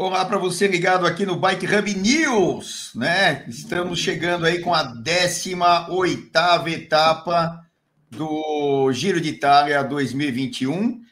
[0.00, 3.44] Olá para você ligado aqui no Bike Hub News, né?
[3.48, 7.66] Estamos chegando aí com a 18 etapa
[8.08, 11.02] do Giro de Itália 2021.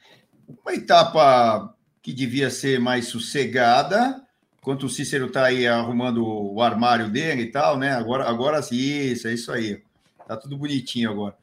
[0.62, 4.22] Uma etapa que devia ser mais sossegada,
[4.60, 7.90] enquanto o Cícero está aí arrumando o armário dele e tal, né?
[7.90, 9.82] Agora, agora isso, é isso aí.
[10.28, 11.34] Tá tudo bonitinho agora.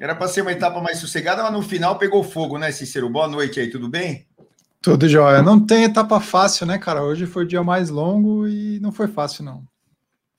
[0.00, 3.10] Era para ser uma etapa mais sossegada, mas no final pegou fogo, né, Cícero?
[3.10, 4.26] Boa noite aí, tudo bem?
[4.80, 5.42] Tudo jóia.
[5.42, 7.02] Não tem etapa fácil, né, cara?
[7.02, 9.64] Hoje foi o dia mais longo e não foi fácil, não.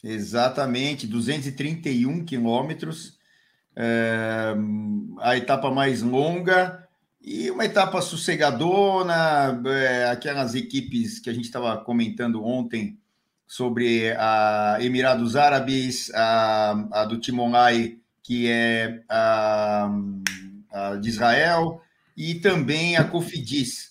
[0.03, 3.17] Exatamente, 231 quilômetros,
[3.75, 4.55] é,
[5.19, 6.87] a etapa mais longa
[7.21, 12.97] e uma etapa sossegadona, é, aquelas equipes que a gente estava comentando ontem
[13.45, 19.89] sobre a Emirados Árabes, a, a do Timonai, que é a,
[20.71, 21.81] a de Israel,
[22.15, 23.86] e também a Cofidis,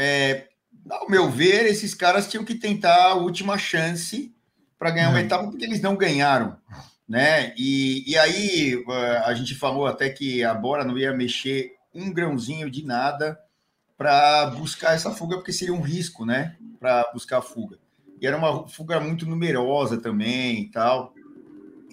[0.00, 0.48] é,
[0.88, 4.34] ao meu ver, esses caras tinham que tentar a última chance
[4.78, 5.24] para ganhar uma uhum.
[5.26, 6.56] etapa, porque eles não ganharam.
[7.06, 7.52] Né?
[7.58, 12.10] E, e aí uh, a gente falou até que a Bora não ia mexer um
[12.10, 13.38] grãozinho de nada
[13.98, 16.56] para buscar essa fuga, porque seria um risco, né?
[16.78, 17.78] Para buscar a fuga.
[18.20, 21.12] E era uma fuga muito numerosa também e tal.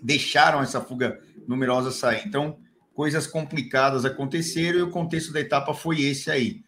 [0.01, 2.21] Deixaram essa fuga numerosa sair.
[2.25, 2.57] Então,
[2.93, 6.63] coisas complicadas aconteceram e o contexto da etapa foi esse aí.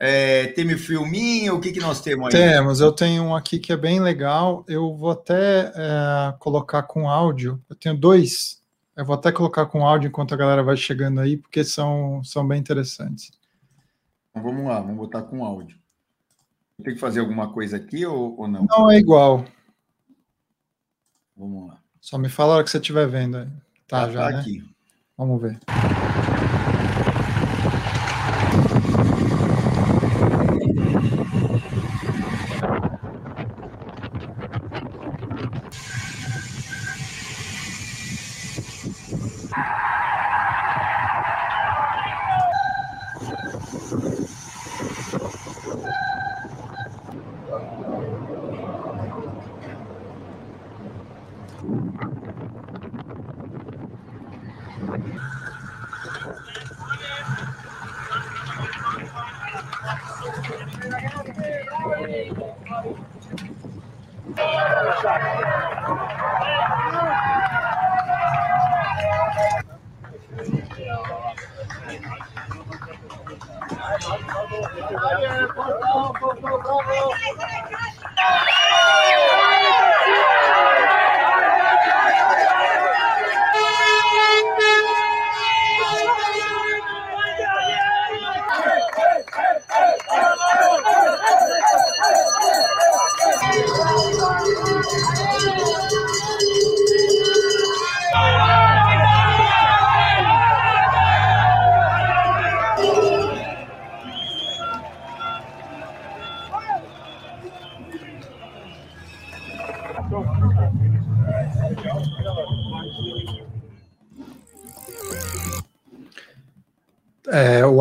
[0.00, 1.56] É, tem filminho?
[1.56, 2.30] O que, que nós temos aí?
[2.32, 4.64] Temos, eu tenho um aqui que é bem legal.
[4.68, 7.60] Eu vou até é, colocar com áudio.
[7.68, 8.62] Eu tenho dois.
[8.96, 12.46] Eu vou até colocar com áudio enquanto a galera vai chegando aí, porque são, são
[12.46, 13.30] bem interessantes.
[14.30, 15.76] Então vamos lá, vamos botar com áudio.
[16.82, 18.66] Tem que fazer alguma coisa aqui ou, ou não?
[18.68, 19.44] Não, é igual.
[21.36, 21.78] Vamos lá.
[22.00, 23.48] Só me fala a hora que você estiver vendo aí.
[23.88, 24.20] Tá, ah, já.
[24.26, 24.40] Tá né?
[24.40, 24.64] aqui.
[25.16, 25.58] Vamos ver.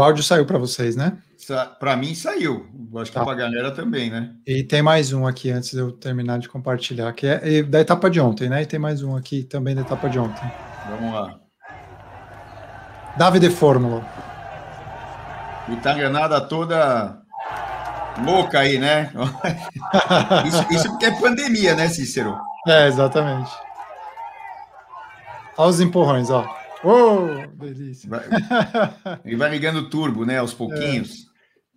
[0.07, 1.17] Áudio saiu para vocês, né?
[1.79, 2.65] Para mim saiu.
[2.95, 3.23] Acho que tá.
[3.23, 4.31] para a galera também, né?
[4.45, 8.09] E tem mais um aqui antes de eu terminar de compartilhar, que é da etapa
[8.09, 8.63] de ontem, né?
[8.63, 10.51] E tem mais um aqui também da etapa de ontem.
[10.89, 11.39] Vamos lá.
[13.17, 14.05] Davide Fórmula.
[15.69, 17.21] Italianada toda
[18.25, 19.11] louca aí, né?
[20.47, 22.37] isso, isso porque é pandemia, né, Cícero?
[22.67, 23.51] É, exatamente.
[25.57, 26.45] Olha os empurrões, ó.
[26.87, 28.09] Oh, delícia.
[28.09, 28.23] Vai,
[29.25, 30.37] ele vai ligando turbo, né?
[30.37, 31.27] Aos pouquinhos.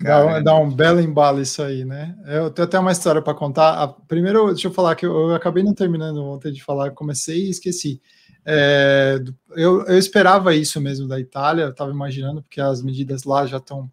[0.00, 0.04] É.
[0.04, 2.16] Dá, dá, um belo embalo isso aí, né?
[2.26, 3.82] Eu tenho até uma história para contar.
[3.82, 7.46] A, primeiro, deixa eu falar que eu, eu, acabei não terminando ontem de falar, comecei
[7.46, 8.00] e esqueci.
[8.46, 9.20] É,
[9.56, 13.58] eu, eu, esperava isso mesmo da Itália, eu estava imaginando, porque as medidas lá já
[13.58, 13.90] estão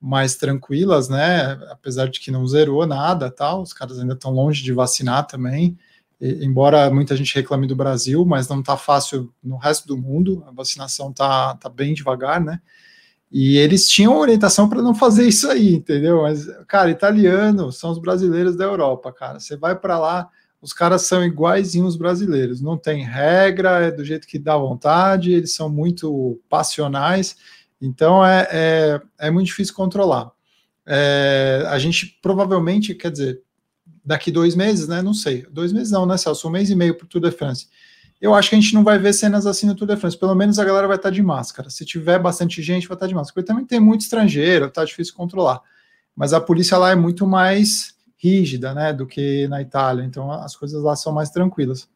[0.00, 1.52] mais tranquilas, né?
[1.70, 5.78] Apesar de que não zerou nada, tal, os caras ainda estão longe de vacinar também
[6.20, 10.50] embora muita gente reclame do Brasil, mas não está fácil no resto do mundo, a
[10.50, 12.60] vacinação está tá bem devagar, né?
[13.30, 16.22] E eles tinham orientação para não fazer isso aí, entendeu?
[16.22, 19.40] Mas, cara, italiano são os brasileiros da Europa, cara.
[19.40, 20.30] Você vai para lá,
[20.60, 25.32] os caras são iguaizinhos os brasileiros, não tem regra, é do jeito que dá vontade,
[25.32, 27.36] eles são muito passionais,
[27.80, 30.30] então é, é, é muito difícil controlar.
[30.86, 33.42] É, a gente provavelmente, quer dizer,
[34.06, 35.02] daqui dois meses, né?
[35.02, 35.44] Não sei.
[35.50, 36.46] Dois meses não, né, Celso?
[36.46, 37.66] Um mês e meio para o Tour de France.
[38.20, 40.16] Eu acho que a gente não vai ver cenas assim no Tour de France.
[40.16, 41.68] Pelo menos a galera vai estar de máscara.
[41.68, 43.34] Se tiver bastante gente, vai estar de máscara.
[43.34, 45.60] Porque também tem muito estrangeiro, tá difícil controlar.
[46.14, 50.04] Mas a polícia lá é muito mais rígida, né, do que na Itália.
[50.04, 51.88] Então as coisas lá são mais tranquilas.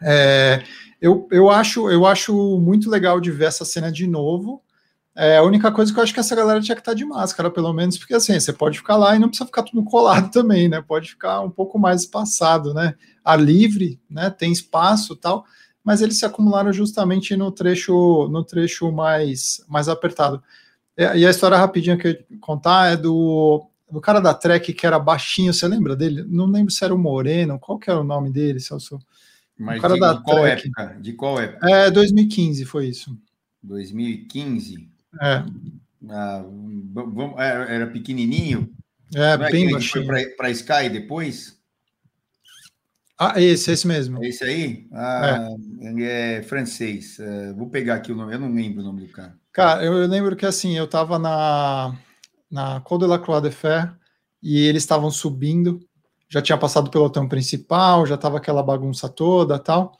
[0.00, 0.62] É,
[1.00, 4.62] eu, eu, acho, eu acho muito legal de ver essa cena de novo.
[5.16, 7.04] É, a única coisa que eu acho que essa galera tinha que estar tá de
[7.04, 10.30] máscara, pelo menos, porque assim, você pode ficar lá e não precisa ficar tudo colado
[10.32, 10.80] também, né?
[10.80, 12.94] Pode ficar um pouco mais espaçado, né?
[13.24, 14.30] A livre, né?
[14.30, 15.44] Tem espaço tal,
[15.82, 20.42] mas eles se acumularam justamente no trecho, no trecho mais, mais apertado.
[20.96, 24.72] É, e a história rapidinha que eu ia contar é do, do cara da Trek
[24.72, 26.24] que era baixinho, você lembra dele?
[26.28, 28.98] Não lembro se era o Moreno, qual que era o nome dele, Celso?
[29.58, 30.68] Mas o cara de, da de qual Trek.
[30.68, 30.98] época?
[31.00, 31.68] De qual época?
[31.68, 33.16] É, 2015 foi isso.
[33.62, 34.88] 2015?
[35.20, 35.44] É.
[36.08, 36.44] Ah,
[37.38, 38.72] era, era pequenininho?
[39.14, 40.06] É, Não é bem baixinho.
[40.06, 41.58] Foi para Sky depois?
[43.18, 44.24] Ah, esse, esse mesmo.
[44.24, 44.86] Esse aí?
[44.92, 45.50] Ah,
[45.82, 45.86] é.
[45.86, 47.18] ele é francês.
[47.18, 49.38] Uh, vou pegar aqui o nome, eu não lembro o nome do cara.
[49.52, 51.94] Cara, eu, eu lembro que assim, eu tava na,
[52.50, 53.92] na Côte de la Croix de Fer
[54.42, 55.80] e eles estavam subindo,
[56.30, 59.98] já tinha passado o pelotão principal, já tava aquela bagunça toda tal.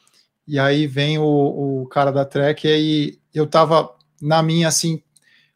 [0.49, 5.03] E aí vem o, o cara da Trek e aí eu tava na minha assim,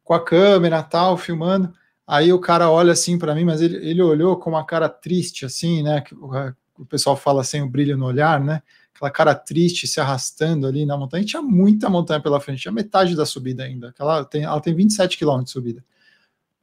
[0.02, 1.72] com a câmera tal, filmando.
[2.06, 5.46] Aí o cara olha assim para mim, mas ele, ele olhou com uma cara triste,
[5.46, 6.02] assim, né?
[6.02, 8.62] Que o pessoal fala sem o brilho no olhar, né?
[8.94, 11.22] Aquela cara triste se arrastando ali na montanha.
[11.22, 13.88] E tinha muita montanha pela frente, tinha metade da subida ainda.
[13.88, 15.84] Aquela tem, ela tem 27 quilômetros de subida.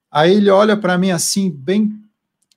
[0.10, 2.00] Aí ele olha para mim assim, bem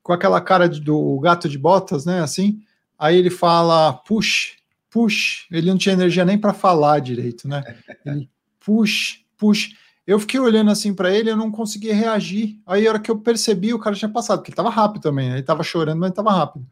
[0.03, 2.21] com aquela cara de, do gato de botas, né?
[2.21, 2.63] Assim.
[2.99, 4.57] Aí ele fala, push,
[4.91, 5.47] push.
[5.51, 7.65] Ele não tinha energia nem para falar direito, né?
[8.05, 8.31] Ele,
[8.61, 9.71] push, push.
[10.07, 12.61] Eu fiquei olhando assim para ele, eu não conseguia reagir.
[12.67, 15.33] Aí a hora que eu percebi, o cara tinha passado, porque ele tava rápido também.
[15.33, 16.67] Ele tava chorando, mas ele tava rápido.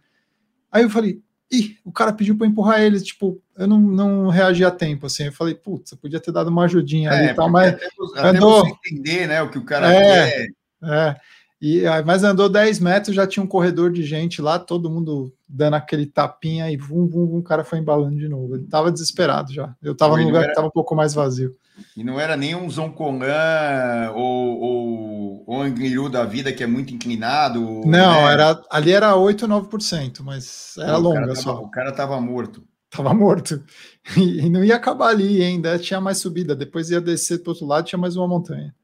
[0.71, 4.65] Aí eu falei, ih, o cara pediu para empurrar ele, tipo, eu não, não reagi
[4.65, 7.51] a tempo, assim, eu falei, putz, podia ter dado uma ajudinha é, ali e tal,
[7.51, 7.87] mas até,
[8.17, 8.67] até andou...
[8.67, 10.49] entender, né, o que o cara é, quer.
[10.83, 11.17] É,
[11.61, 15.75] e, mas andou 10 metros, já tinha um corredor de gente lá, todo mundo dando
[15.75, 18.57] aquele tapinha e vum, vum, vum, o cara foi embalando de novo.
[18.57, 19.73] Ele tava desesperado já.
[19.81, 20.49] Eu tava num lugar era...
[20.49, 21.55] que tava um pouco mais vazio.
[21.97, 26.95] E não era nem um Zoncolan ou, ou, ou Angliru da vida que é muito
[26.95, 27.61] inclinado.
[27.85, 28.33] Não, né?
[28.33, 31.63] era, ali era 8 ou 9%, mas era longa tava, só.
[31.63, 32.67] O cara tava morto.
[32.91, 33.65] Tava morto.
[34.17, 36.55] E, e, não ia acabar ali ainda, tinha mais subida.
[36.55, 38.75] Depois ia descer pro outro lado, tinha mais uma montanha.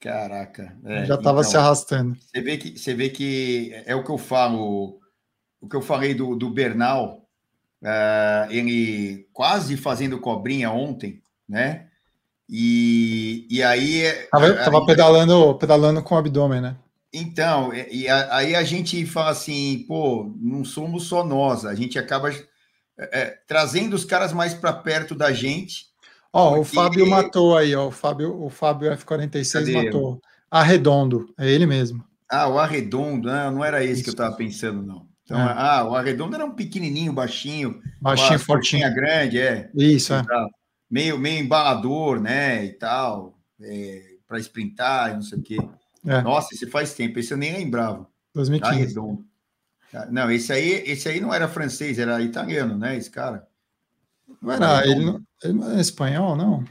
[0.00, 0.76] Caraca.
[0.84, 2.16] É, Já tava então, se arrastando.
[2.18, 4.98] Você vê, que, você vê que é o que eu falo,
[5.60, 7.28] o que eu falei do, do Bernal,
[7.82, 11.89] uh, ele quase fazendo cobrinha ontem, né?
[12.50, 14.02] E, e aí.
[14.28, 16.76] Tava, tava pedalando, pedalando com o abdômen, né?
[17.12, 21.98] Então, e a, aí a gente fala assim, pô, não somos só nós, a gente
[21.98, 22.40] acaba é,
[22.98, 25.86] é trazendo os caras mais para perto da gente.
[26.32, 26.60] Ó, porque...
[26.60, 29.84] o Fábio matou aí, ó, o Fábio, o Fábio F46 Cadê?
[29.84, 30.20] matou.
[30.48, 32.04] Arredondo, é ele mesmo.
[32.28, 34.04] Ah, o Arredondo, não, não era esse Isso.
[34.04, 35.06] que eu estava pensando, não.
[35.24, 35.54] Então, é.
[35.56, 39.68] ah, o Arredondo era um pequenininho, baixinho, baixinho, fortinho, grande, é.
[39.74, 40.24] Isso, é
[40.90, 42.64] meio, meio embalador, né?
[42.64, 45.58] E tal, é, para sprintar e não sei o quê.
[46.04, 46.20] É.
[46.22, 48.06] Nossa, esse faz tempo, esse eu nem lembrava.
[48.34, 48.94] 2015.
[49.92, 52.96] Tá não, esse aí, esse aí não era francês, era italiano, né?
[52.96, 53.46] Esse cara.
[54.40, 56.64] Não era, ele não, ele não é espanhol, não?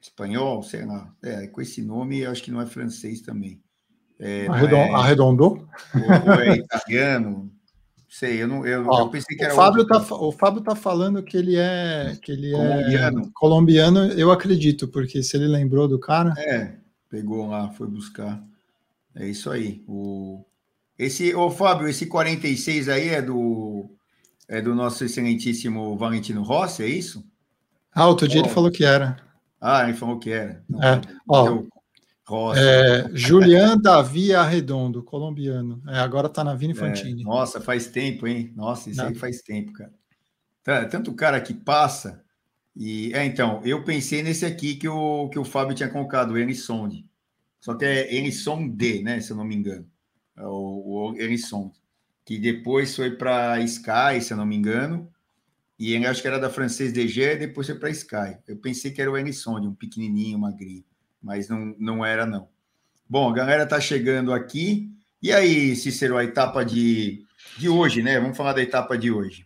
[0.00, 1.12] Espanhol, sei lá.
[1.22, 3.60] É, com esse nome, eu acho que não é francês também.
[4.18, 5.68] É, Arredon, é, arredondou?
[5.94, 7.52] Ou, ou é italiano,
[8.18, 10.00] Sei, eu não, eu, Ó, eu pensei que era o Fábio outro.
[10.00, 13.20] tá O Fábio tá falando que ele é que ele colombiano.
[13.20, 16.32] é colombiano, eu acredito, porque se ele lembrou do cara.
[16.38, 16.76] É,
[17.10, 18.42] pegou lá, foi buscar.
[19.14, 19.84] É isso aí.
[19.86, 20.42] O
[20.98, 23.84] esse, ô Fábio, esse 46 aí é do
[24.48, 27.22] é do nosso excelentíssimo Valentino Rossi, é isso?
[27.94, 28.46] Ah, outro dia oh.
[28.46, 29.18] ele falou que era.
[29.60, 30.64] Ah, ele falou que era.
[30.70, 31.00] Então, é.
[31.28, 31.68] Ó, eu,
[32.28, 32.60] Rocha.
[32.60, 35.80] É, Julian Davi Arredondo, colombiano.
[35.86, 37.22] É, agora tá na Vini é, Fantini.
[37.22, 38.52] É, nossa, faz tempo, hein?
[38.56, 39.08] Nossa, isso Não.
[39.08, 39.92] aí faz tempo, cara.
[40.90, 42.24] Tanto cara que passa.
[42.74, 46.38] E é, então, eu pensei nesse aqui que o, que o Fábio tinha colocado, o
[46.38, 47.06] Enisonde.
[47.60, 49.20] Só que é Enisonde, né?
[49.20, 49.88] Se eu não me engano.
[50.36, 51.80] É o, o Enisonde.
[52.24, 55.08] Que depois foi para Sky, se eu não me engano.
[55.78, 58.38] E acho que era da francês DG, depois foi para Sky.
[58.48, 60.84] Eu pensei que era o Enisonde, um pequenininho, magrinho
[61.26, 62.48] mas não, não era, não.
[63.08, 64.88] Bom, a galera está chegando aqui.
[65.20, 67.26] E aí, Cícero, a etapa de,
[67.58, 68.20] de hoje, né?
[68.20, 69.44] Vamos falar da etapa de hoje.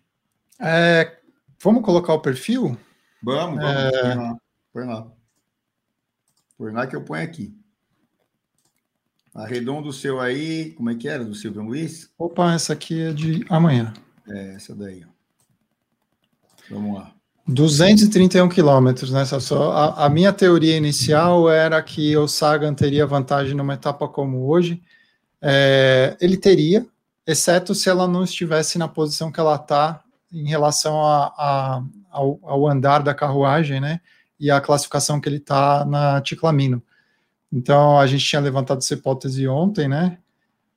[0.61, 1.19] É,
[1.59, 2.79] vamos colocar o perfil?
[3.23, 3.65] Vamos, vamos.
[3.65, 4.03] É...
[4.03, 4.37] Põe lá.
[4.75, 5.13] Põe lá.
[6.59, 7.59] Põe lá que eu ponho aqui.
[9.35, 11.25] Arredondo o seu aí, como é que era?
[11.25, 12.13] Do Silvio Luiz?
[12.19, 13.95] Opa, essa aqui é de amanhã.
[14.29, 15.07] É, essa daí.
[16.69, 17.15] Vamos lá.
[17.50, 23.54] 231 quilômetros, né, Só A, a, minha teoria inicial era que o Sagan teria vantagem
[23.54, 24.80] numa etapa como hoje.
[25.42, 26.87] É, ele teria,
[27.26, 30.02] exceto se ela não estivesse na posição que ela está
[30.33, 34.00] em relação a, a, ao, ao, andar da carruagem, né?
[34.38, 36.83] E a classificação que ele está na Ticlamino.
[37.52, 40.19] Então, a gente tinha levantado essa hipótese ontem, né?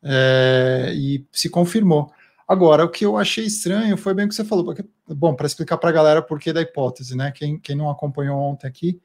[0.02, 2.12] É, e se confirmou.
[2.54, 4.64] Agora, o que eu achei estranho foi bem o que você falou.
[4.64, 7.32] Porque, bom, para explicar para a galera por que da hipótese, né?
[7.32, 9.02] Quem, quem não acompanhou ontem aqui,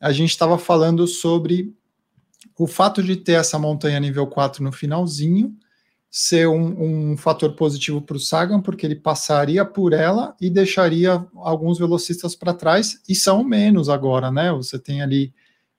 [0.00, 1.74] a gente estava falando sobre
[2.56, 5.56] o fato de ter essa montanha nível 4 no finalzinho
[6.08, 11.26] ser um, um fator positivo para o Sagan, porque ele passaria por ela e deixaria
[11.36, 14.52] alguns velocistas para trás, e são menos agora, né?
[14.52, 15.32] Você tem ali,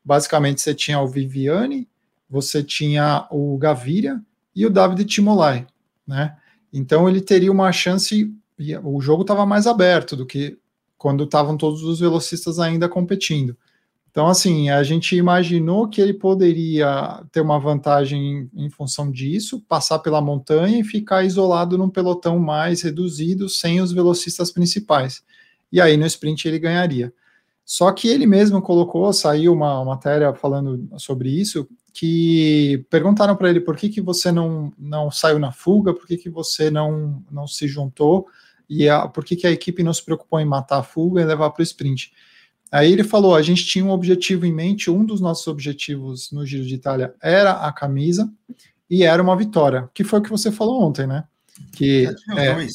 [0.03, 1.87] basicamente, você tinha o Viviane,
[2.27, 4.19] você tinha o Gaviria
[4.55, 5.67] e o David Timolai,
[6.05, 6.35] né?
[6.73, 8.33] Então ele teria uma chance,
[8.83, 10.57] o jogo estava mais aberto do que
[10.97, 13.55] quando estavam todos os velocistas ainda competindo.
[14.09, 19.97] Então, assim, a gente imaginou que ele poderia ter uma vantagem em, função disso, passar
[19.99, 25.23] pela montanha e ficar isolado num pelotão mais reduzido, sem os velocistas principais.
[25.71, 27.11] E aí no sprint ele ganharia.
[27.65, 33.61] Só que ele mesmo colocou, saiu uma matéria falando sobre isso, que perguntaram para ele
[33.61, 37.47] por que, que você não, não saiu na fuga, por que, que você não, não
[37.47, 38.25] se juntou,
[38.67, 41.25] e a, por que, que a equipe não se preocupou em matar a fuga e
[41.25, 42.11] levar para o sprint.
[42.71, 46.43] Aí ele falou: a gente tinha um objetivo em mente, um dos nossos objetivos no
[46.43, 48.31] Giro de Itália era a camisa
[48.89, 51.25] e era uma vitória, que foi o que você falou ontem, né?
[51.71, 52.67] Que é,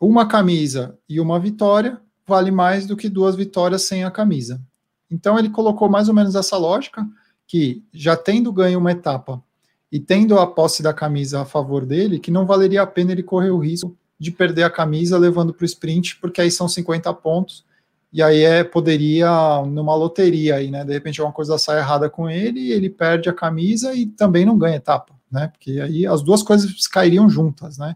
[0.00, 4.62] uma camisa e uma vitória vale mais do que duas vitórias sem a camisa.
[5.10, 7.06] Então ele colocou mais ou menos essa lógica
[7.46, 9.42] que já tendo ganho uma etapa
[9.90, 13.22] e tendo a posse da camisa a favor dele, que não valeria a pena ele
[13.22, 17.12] correr o risco de perder a camisa levando para o sprint, porque aí são 50
[17.14, 17.64] pontos
[18.12, 19.30] e aí é, poderia,
[19.66, 20.84] numa loteria aí, né?
[20.84, 24.56] De repente alguma coisa sai errada com ele, ele perde a camisa e também não
[24.56, 25.48] ganha etapa, né?
[25.48, 27.94] Porque aí as duas coisas cairiam juntas, né?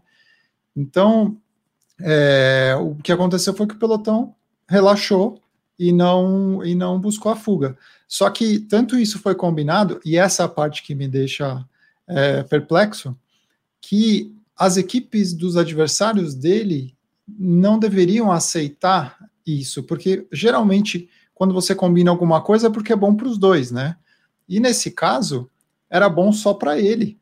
[0.75, 1.37] Então,
[1.99, 4.35] é, o que aconteceu foi que o pelotão
[4.69, 5.41] relaxou
[5.77, 7.77] e não, e não buscou a fuga.
[8.07, 11.65] Só que tanto isso foi combinado, e essa é a parte que me deixa
[12.07, 13.15] é, perplexo,
[13.79, 16.95] que as equipes dos adversários dele
[17.27, 23.15] não deveriam aceitar isso, porque geralmente quando você combina alguma coisa é porque é bom
[23.15, 23.95] para os dois, né?
[24.47, 25.49] E nesse caso
[25.89, 27.19] era bom só para ele.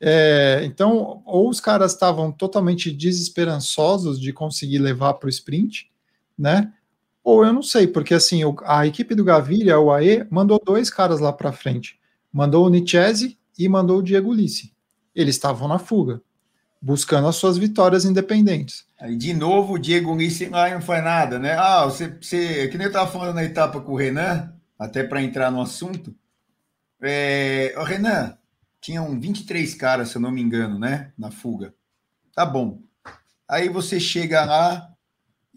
[0.00, 5.90] É, então, ou os caras estavam totalmente desesperançosos de conseguir levar para o sprint,
[6.36, 6.72] né?
[7.22, 11.20] Ou eu não sei, porque assim, a equipe do Gaviria, o AE, mandou dois caras
[11.20, 11.98] lá para frente.
[12.32, 14.72] Mandou o Nichese e mandou o Diego Lissi.
[15.14, 16.22] Eles estavam na fuga
[16.80, 18.86] buscando as suas vitórias independentes.
[18.98, 21.52] Aí, de novo, o Diego Nissi ah, não faz nada, né?
[21.52, 25.22] Ah, você, você que nem eu estava falando na etapa com o Renan, até para
[25.22, 26.14] entrar no assunto.
[27.02, 28.36] É, o Renan,
[28.80, 31.12] tinham 23 caras, se eu não me engano, né?
[31.18, 31.74] Na fuga.
[32.34, 32.80] Tá bom.
[33.48, 34.89] Aí você chega lá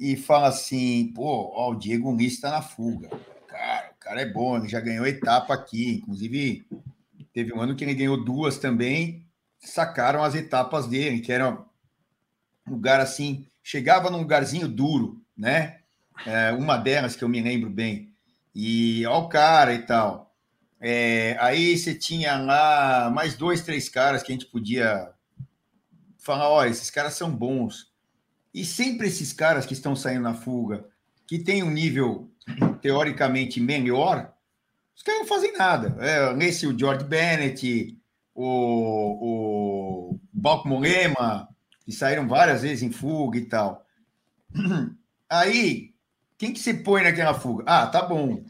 [0.03, 3.09] e fala assim: pô, ó, o Diego Nissi está na fuga.
[3.47, 5.95] Cara, o cara é bom, ele já ganhou etapa aqui.
[5.95, 6.65] Inclusive,
[7.31, 9.23] teve um ano que ele ganhou duas também
[9.63, 11.51] sacaram as etapas dele, que era
[12.67, 15.79] um lugar assim, chegava num lugarzinho duro, né?
[16.25, 18.11] É, uma delas que eu me lembro bem.
[18.53, 20.35] E ó o cara e tal.
[20.81, 25.11] É, aí você tinha lá mais dois, três caras que a gente podia
[26.17, 27.92] falar: olha, esses caras são bons.
[28.53, 30.85] E sempre esses caras que estão saindo na fuga,
[31.25, 32.29] que tem um nível
[32.81, 34.31] teoricamente melhor,
[34.95, 35.95] os caras não fazem nada.
[35.99, 37.97] É, nesse o George Bennett,
[38.35, 41.49] o, o Balco Moema,
[41.83, 43.85] que saíram várias vezes em fuga e tal.
[45.29, 45.93] Aí,
[46.37, 47.63] quem que você põe naquela fuga?
[47.65, 48.43] Ah, tá bom.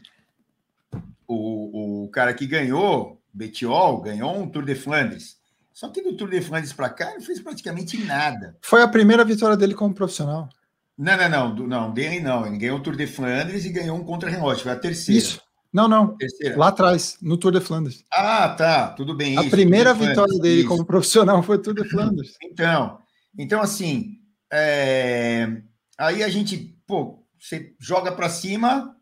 [1.26, 5.38] O, o cara que ganhou, Betiol, ganhou um Tour de Flandres.
[5.74, 8.56] Só que do Tour de Flandres para cá, não fez praticamente nada.
[8.62, 10.48] Foi a primeira vitória dele como profissional.
[10.96, 11.54] Não, não, não.
[11.54, 12.46] Do, não, dele não.
[12.46, 14.62] Ele ganhou o Tour de Flandres e ganhou um contra Renault.
[14.62, 15.18] Foi a terceira.
[15.18, 15.42] Isso.
[15.72, 16.16] Não, não.
[16.16, 16.56] Terceira.
[16.56, 18.04] Lá atrás, no Tour de Flandres.
[18.12, 18.90] Ah, tá.
[18.90, 19.36] Tudo bem.
[19.36, 20.68] A isso, primeira vitória dele isso.
[20.68, 22.36] como profissional foi o Tour de Flandres.
[22.40, 23.00] Então,
[23.36, 24.20] então assim,
[24.52, 25.60] é...
[25.98, 28.94] aí a gente, pô, você joga para cima,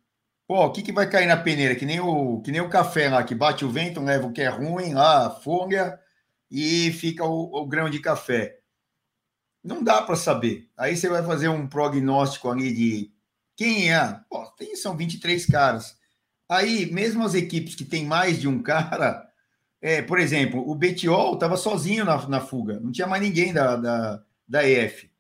[0.49, 1.75] pô, o que, que vai cair na peneira?
[1.75, 4.41] Que nem, o, que nem o café lá, que bate o vento, leva o que
[4.41, 6.01] é ruim lá, folha,
[6.53, 8.61] e fica o, o grão de café.
[9.65, 10.71] Não dá para saber.
[10.77, 13.13] Aí você vai fazer um prognóstico ali de
[13.57, 14.21] quem é.
[14.31, 15.97] Pô, tem, são 23 caras
[16.53, 19.27] Aí, mesmo as equipes que têm mais de um cara,
[19.81, 23.75] é, por exemplo, o Betiol estava sozinho na, na fuga, não tinha mais ninguém da,
[23.75, 25.11] da, da EF.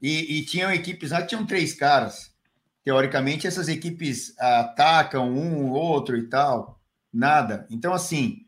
[0.00, 2.34] E, e tinham equipes lá, tinham três caras.
[2.82, 6.80] Teoricamente, essas equipes atacam um, outro e tal.
[7.12, 7.66] Nada.
[7.68, 8.45] Então, assim,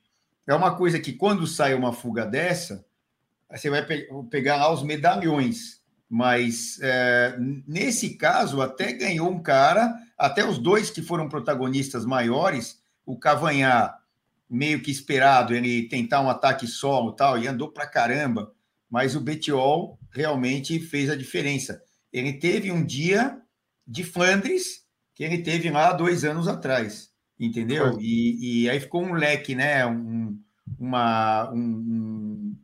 [0.48, 2.84] é uma coisa que quando sai uma fuga dessa,
[3.50, 5.78] você vai pe pegar lá os medalhões.
[6.08, 7.36] Mas é,
[7.66, 13.98] nesse caso, até ganhou um cara, até os dois que foram protagonistas maiores, o Cavanhar,
[14.48, 18.52] meio que esperado, ele tentar um ataque solo tal, e andou pra caramba.
[18.88, 21.82] Mas o Betiol realmente fez a diferença.
[22.10, 23.38] Ele teve um dia
[23.86, 24.82] de Flandres
[25.14, 27.07] que ele teve lá dois anos atrás,
[27.38, 27.98] entendeu?
[28.00, 29.86] E, e, aí ficou um leque, né?
[29.86, 30.38] Um,
[30.78, 32.56] uma, um, um,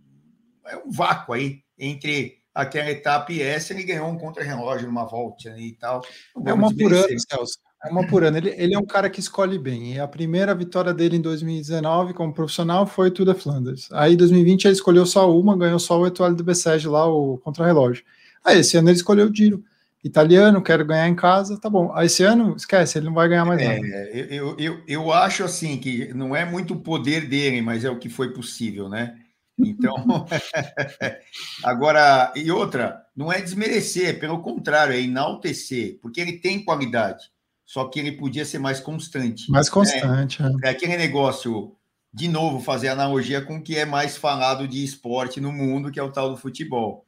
[0.66, 3.72] é um vácuo aí entre aquela etapa e essa.
[3.72, 6.02] Ele ganhou um contra-relógio numa volta e tal.
[6.44, 7.58] É uma por ano, Celso.
[7.84, 8.36] É uma por ano.
[8.36, 9.94] Ele, ele é um cara que escolhe bem.
[9.94, 13.88] E a primeira vitória dele em 2019 como profissional foi tudo a Flanders.
[13.92, 17.38] Aí em 2020 ele escolheu só uma, ganhou só o Etoile do Bessege lá, o
[17.38, 18.04] contra-relógio.
[18.44, 19.64] Aí esse ano ele escolheu o Giro
[20.04, 21.90] italiano, quero ganhar em casa, tá bom.
[21.94, 23.86] Aí esse ano, esquece, ele não vai ganhar mais é, nada.
[24.30, 27.98] Eu, eu, eu acho assim que não é muito o poder dele, mas é o
[27.98, 29.18] que foi possível, né?
[29.58, 29.94] Então,
[31.64, 37.30] agora, e outra, não é desmerecer, pelo contrário, é enaltecer, porque ele tem qualidade,
[37.64, 39.50] só que ele podia ser mais constante.
[39.50, 40.52] Mais constante, né?
[40.64, 40.68] é.
[40.68, 41.74] é aquele negócio,
[42.12, 46.00] de novo, fazer analogia com o que é mais falado de esporte no mundo, que
[46.00, 47.06] é o tal do futebol.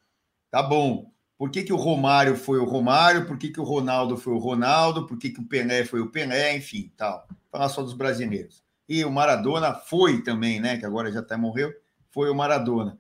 [0.51, 4.17] Tá bom, por que, que o Romário foi o Romário, por que, que o Ronaldo
[4.17, 7.29] foi o Ronaldo, por que, que o Pelé foi o Pelé, enfim, tal.
[7.51, 8.65] Falar só dos brasileiros.
[8.89, 10.79] E o Maradona foi também, né?
[10.79, 11.73] Que agora já até morreu,
[12.11, 12.99] foi o Maradona.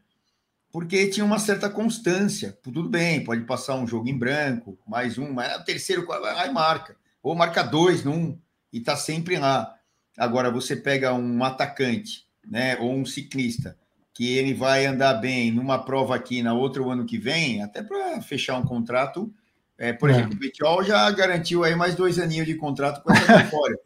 [0.70, 2.58] Porque tinha uma certa constância.
[2.62, 6.52] Tudo bem, pode passar um jogo em branco, mais um, mas o terceiro lá e
[6.52, 6.96] marca.
[7.22, 8.38] Ou marca dois num,
[8.70, 9.74] e tá sempre lá.
[10.18, 12.76] Agora, você pega um atacante, né?
[12.78, 13.78] Ou um ciclista
[14.16, 17.82] que ele vai andar bem numa prova aqui na outra o ano que vem, até
[17.82, 19.30] para fechar um contrato.
[19.76, 20.14] É, por é.
[20.14, 23.78] exemplo, o Petiol já garantiu aí mais dois aninhos de contrato com essa vitória.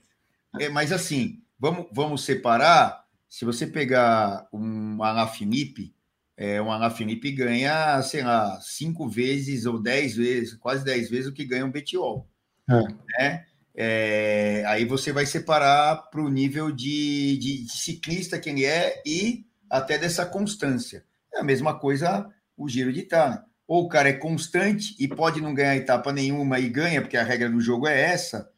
[0.60, 3.04] é, mas assim, vamos, vamos separar.
[3.28, 5.92] Se você pegar um Alain Felipe,
[6.37, 11.26] é, um Alain Felipe ganha, sei lá, cinco vezes ou dez vezes, quase dez vezes
[11.26, 12.28] o que ganha um Betiol.
[12.69, 12.82] É.
[13.19, 13.47] Né?
[13.75, 19.02] É, aí você vai separar para o nível de, de, de, ciclista que ele é
[19.04, 21.04] e até dessa constância.
[21.33, 23.43] É a mesma coisa o Giro de Itália.
[23.67, 27.23] Ou o cara é constante e pode não ganhar etapa nenhuma e ganha, porque a
[27.23, 28.50] regra do jogo é essa,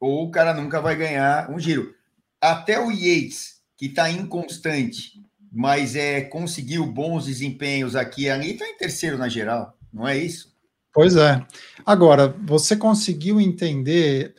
[0.00, 1.94] ou o cara nunca vai ganhar um giro.
[2.40, 5.12] Até o Yates, que está inconstante,
[5.52, 10.18] mas é conseguiu bons desempenhos aqui e ali, está em terceiro na geral, não é
[10.18, 10.52] isso?
[10.92, 11.44] Pois é.
[11.86, 14.34] Agora, você conseguiu entender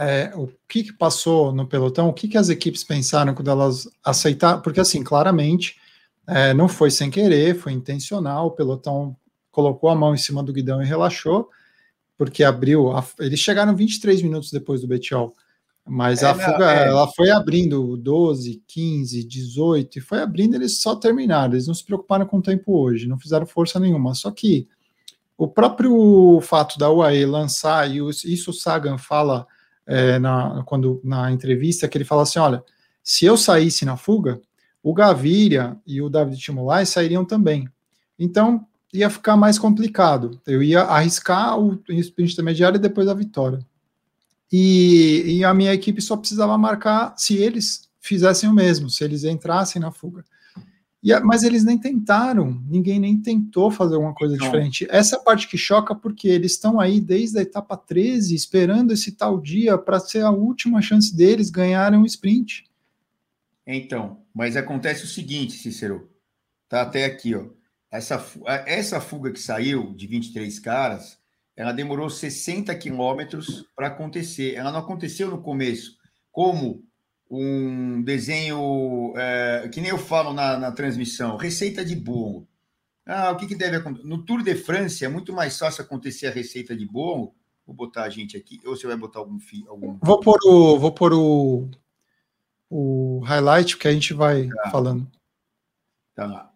[0.00, 3.86] é, o que, que, passou no pelotão, o que, que, as equipes pensaram quando elas
[4.02, 5.76] aceitaram, porque assim, claramente,
[6.26, 9.14] é, não foi sem querer, foi intencional, o pelotão
[9.50, 11.50] colocou a mão em cima do guidão e relaxou,
[12.16, 15.34] porque abriu, a, eles chegaram 23 minutos depois do Betiol,
[15.86, 16.88] mas é, a fuga, é.
[16.88, 21.84] ela foi abrindo 12, 15, 18, e foi abrindo, eles só terminaram, eles não se
[21.84, 24.66] preocuparam com o tempo hoje, não fizeram força nenhuma, só que
[25.36, 29.46] o próprio fato da UAE lançar, e isso o Sagan fala
[29.86, 32.62] é, na, quando, na entrevista que ele fala assim: olha,
[33.02, 34.40] se eu saísse na fuga,
[34.82, 37.68] o Gaviria e o David Timolai sairiam também.
[38.18, 40.40] Então ia ficar mais complicado.
[40.46, 43.64] Eu ia arriscar o sprint intermediário e depois a vitória.
[44.52, 49.22] E, e, a minha equipe só precisava marcar se eles fizessem o mesmo, se eles
[49.22, 50.24] entrassem na fuga.
[51.02, 54.86] E, mas eles nem tentaram, ninguém nem tentou fazer alguma coisa então, diferente.
[54.90, 58.92] Essa é a parte que choca, porque eles estão aí desde a etapa 13, esperando
[58.92, 62.64] esse tal dia para ser a última chance deles ganharem um sprint.
[63.66, 66.10] Então, mas acontece o seguinte, Cícero,
[66.68, 67.46] tá até aqui, ó.
[67.90, 68.24] Essa,
[68.66, 71.18] essa fuga que saiu de 23 caras,
[71.56, 74.54] ela demorou 60 quilômetros para acontecer.
[74.54, 75.96] Ela não aconteceu no começo,
[76.30, 76.84] como
[77.30, 82.48] um desenho, é, que nem eu falo na, na, transmissão, receita de bolo.
[83.06, 84.06] Ah, o que, que deve acontecer?
[84.06, 87.32] No Tour de France é muito mais fácil acontecer a receita de bolo.
[87.64, 89.68] Vou botar a gente aqui, ou você vai botar algum fio?
[89.68, 89.96] Algum...
[90.02, 91.70] Vou pôr o, vou pôr o,
[92.68, 94.70] o highlight que a gente vai tá.
[94.70, 95.08] falando.
[96.14, 96.52] Tá lá.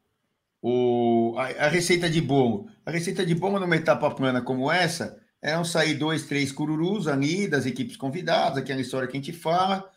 [0.60, 2.68] O, a, a, receita de bolo.
[2.84, 7.06] A receita de bolo numa etapa plana como essa é um sair dois, três cururus
[7.06, 9.88] ali das equipes convidadas, aquela história que a gente fala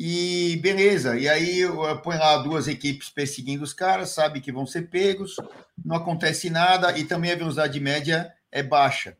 [0.00, 1.62] e beleza, e aí
[2.04, 5.34] põe lá duas equipes perseguindo os caras, sabe que vão ser pegos,
[5.84, 9.16] não acontece nada e também a velocidade média é baixa.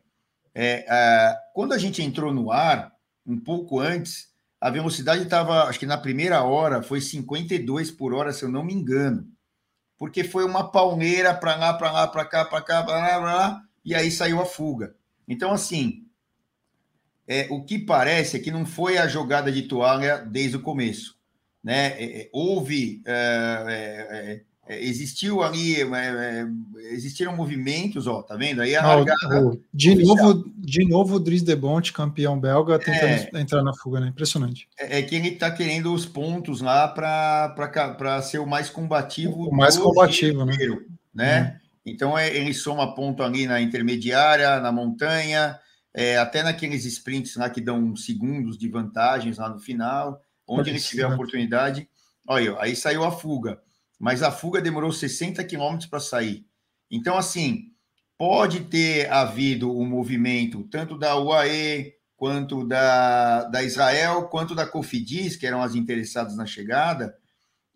[0.55, 2.93] É, é, quando a gente entrou no ar,
[3.27, 4.29] um pouco antes,
[4.61, 8.63] a velocidade estava, acho que na primeira hora foi 52 por hora, se eu não
[8.63, 9.27] me engano,
[9.97, 13.33] porque foi uma palmeira para lá, para lá, para cá, para cá, para lá, para
[13.33, 14.95] lá, e aí saiu a fuga.
[15.27, 16.08] Então, assim,
[17.29, 21.15] é, o que parece é que não foi a jogada de toalha desde o começo.
[21.63, 21.89] Né?
[21.89, 25.75] É, é houve é, é, é, existiu ali,
[26.91, 28.61] existiram movimentos, ó, tá vendo?
[28.63, 29.59] Aí a largada.
[29.71, 33.99] de novo, de novo, o Dries de Bonte, campeão belga, tentando é, entrar na fuga,
[33.99, 34.07] né?
[34.07, 34.67] Impressionante.
[34.77, 39.49] É, que ele tá querendo os pontos lá para ser o mais combativo.
[39.49, 40.55] O mais combativo, né?
[41.13, 41.41] Né?
[41.41, 41.59] Uhum.
[41.85, 45.59] Então ele soma ponto ali na intermediária, na montanha,
[46.19, 51.03] até naqueles sprints lá que dão segundos de vantagens lá no final, onde ele tiver
[51.03, 51.89] a oportunidade.
[52.27, 53.59] Olha, aí saiu a fuga
[53.99, 56.45] mas a fuga demorou 60 quilômetros para sair.
[56.89, 57.73] Então, assim,
[58.17, 65.35] pode ter havido um movimento tanto da UAE, quanto da, da Israel, quanto da Cofidis,
[65.35, 67.15] que eram as interessadas na chegada,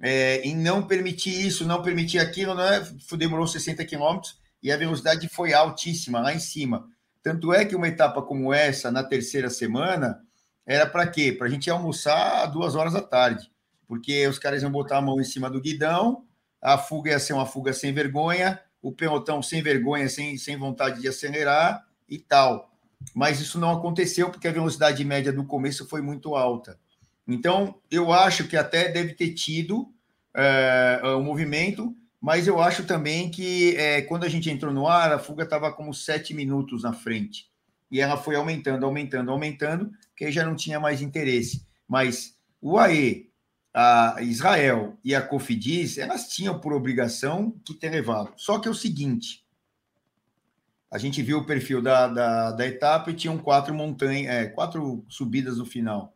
[0.02, 2.82] é, em não permitir isso, não permitir aquilo, não é?
[3.17, 6.88] demorou 60 quilômetros e a velocidade foi altíssima, lá em cima.
[7.24, 10.22] Tanto é que uma etapa como essa, na terceira semana,
[10.66, 11.32] era para quê?
[11.32, 13.54] Para a gente almoçar duas horas da tarde
[13.94, 16.26] porque os caras iam botar a mão em cima do guidão,
[16.60, 21.00] a fuga ia ser uma fuga sem vergonha, o pelotão sem vergonha, sem, sem vontade
[21.00, 22.72] de acelerar e tal.
[23.14, 26.80] Mas isso não aconteceu porque a velocidade média do começo foi muito alta.
[27.28, 29.94] Então, eu acho que até deve ter tido
[30.36, 35.12] é, um movimento, mas eu acho também que é, quando a gente entrou no ar,
[35.12, 37.52] a fuga estava como sete minutos na frente.
[37.92, 41.68] E ela foi aumentando, aumentando, aumentando, que já não tinha mais interesse.
[41.86, 43.30] Mas o AE,
[43.74, 48.32] a Israel e a Cofidis, elas tinham por obrigação que ter levado.
[48.38, 49.46] Só que é o seguinte,
[50.90, 55.04] a gente viu o perfil da, da, da etapa e tinham quatro montanhas, é, quatro
[55.10, 56.16] subidas no final.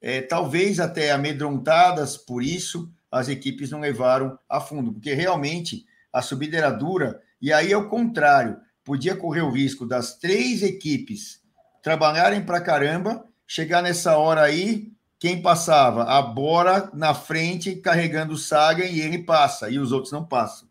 [0.00, 6.22] É, talvez até amedrontadas por isso, as equipes não levaram a fundo, porque realmente a
[6.22, 11.42] subida era dura, e aí é o contrário, podia correr o risco das três equipes
[11.82, 16.04] trabalharem para caramba, chegar nessa hora aí, quem passava?
[16.04, 20.68] A Bora na frente carregando o Saga e ele passa, e os outros não passam.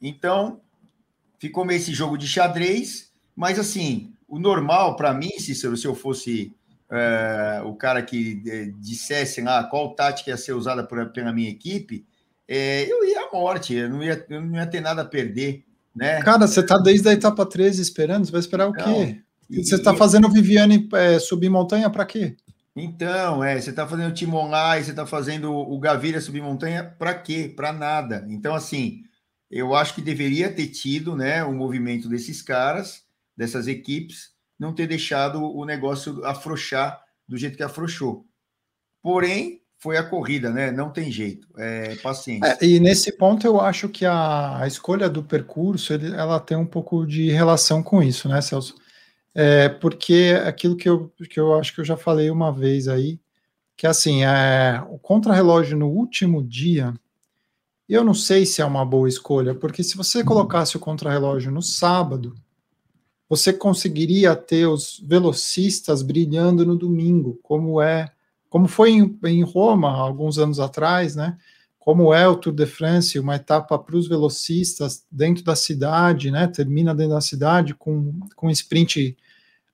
[0.00, 0.60] Então,
[1.38, 5.94] ficou meio esse jogo de xadrez, mas assim, o normal para mim, Cícero, se eu
[5.94, 6.54] fosse
[6.92, 11.48] é, o cara que é, dissesse lá qual tática ia ser usada por, pela minha
[11.48, 12.04] equipe,
[12.46, 15.64] é, eu ia à morte, eu não ia, eu não ia ter nada a perder.
[15.96, 16.20] Né?
[16.22, 19.22] Cara, você está desde a etapa 13 esperando, você vai esperar o quê?
[19.48, 20.88] Não, você está fazendo o Viviane
[21.20, 22.36] subir montanha para quê?
[22.74, 26.42] Então, é, você está fazendo o Timon lá e você está fazendo o Gaviria subir
[26.42, 27.52] montanha para quê?
[27.54, 28.24] Para nada.
[28.28, 29.02] Então, assim,
[29.50, 33.02] eu acho que deveria ter tido né, o movimento desses caras,
[33.36, 34.31] dessas equipes,
[34.62, 38.24] não ter deixado o negócio afrouxar do jeito que afrouxou.
[39.02, 40.70] Porém, foi a corrida, né?
[40.70, 42.56] Não tem jeito, é paciência.
[42.60, 46.56] É, e nesse ponto eu acho que a, a escolha do percurso ele, ela tem
[46.56, 48.76] um pouco de relação com isso, né, Celso?
[49.34, 53.18] É, porque aquilo que eu, que eu acho que eu já falei uma vez aí,
[53.76, 56.94] que assim, é, o contrarrelógio no último dia,
[57.88, 61.62] eu não sei se é uma boa escolha, porque se você colocasse o contrarrelógio no
[61.62, 62.32] sábado,
[63.32, 68.12] você conseguiria ter os velocistas brilhando no domingo, como é,
[68.50, 71.38] como foi em, em Roma alguns anos atrás, né?
[71.78, 76.46] Como é o Tour de France, uma etapa para os velocistas dentro da cidade, né?
[76.46, 79.16] Termina dentro da cidade com, com um sprint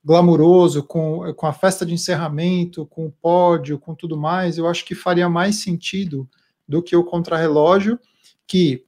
[0.05, 4.85] glamuroso, com, com a festa de encerramento, com o pódio, com tudo mais, eu acho
[4.85, 6.29] que faria mais sentido
[6.69, 7.99] do que o contrarrelógio,
[8.47, 8.85] que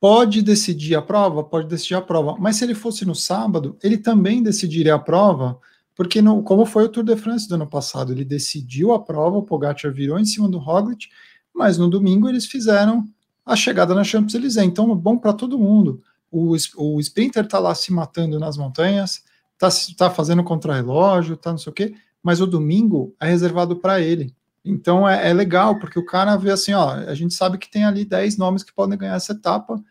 [0.00, 3.98] pode decidir a prova, pode decidir a prova, mas se ele fosse no sábado, ele
[3.98, 5.58] também decidiria a prova,
[5.94, 9.38] porque no, como foi o Tour de France do ano passado, ele decidiu a prova,
[9.38, 11.08] o Pogacar virou em cima do Roglic,
[11.52, 13.04] mas no domingo eles fizeram
[13.44, 16.00] a chegada na Champs-Élysées, então bom para todo mundo.
[16.30, 19.24] O, o sprinter está lá se matando nas montanhas,
[19.58, 24.00] tá, tá fazendo contrarrelógio, tá não sei o quê, mas o domingo é reservado para
[24.00, 24.34] ele.
[24.68, 27.84] Então é, é, legal, porque o cara vê assim, ó, a gente sabe que tem
[27.84, 29.82] ali 10 nomes que podem ganhar essa etapa,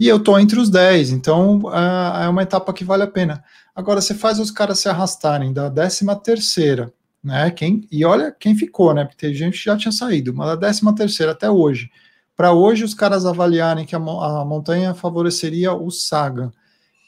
[0.00, 3.44] e eu tô entre os 10, então é, é uma etapa que vale a pena.
[3.74, 8.56] Agora, você faz os caras se arrastarem da 13 terceira, né, quem, e olha quem
[8.56, 11.90] ficou, né, porque tem gente que já tinha saído, mas da 13 terceira até hoje,
[12.36, 16.50] para hoje os caras avaliarem que a, a montanha favoreceria o Saga,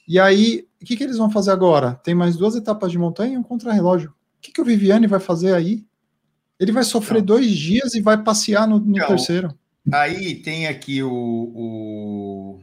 [0.09, 1.94] e aí, o que, que eles vão fazer agora?
[2.05, 4.11] Tem mais duas etapas de montanha e um contrarrelógio.
[4.11, 5.85] O que, que o Viviane vai fazer aí?
[6.58, 7.26] Ele vai sofrer Não.
[7.26, 9.56] dois dias e vai passear no, no terceiro.
[9.92, 12.60] Aí tem aqui o, o,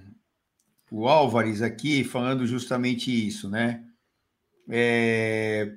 [0.91, 3.84] o Álvares aqui falando justamente isso, né?
[4.69, 5.71] É,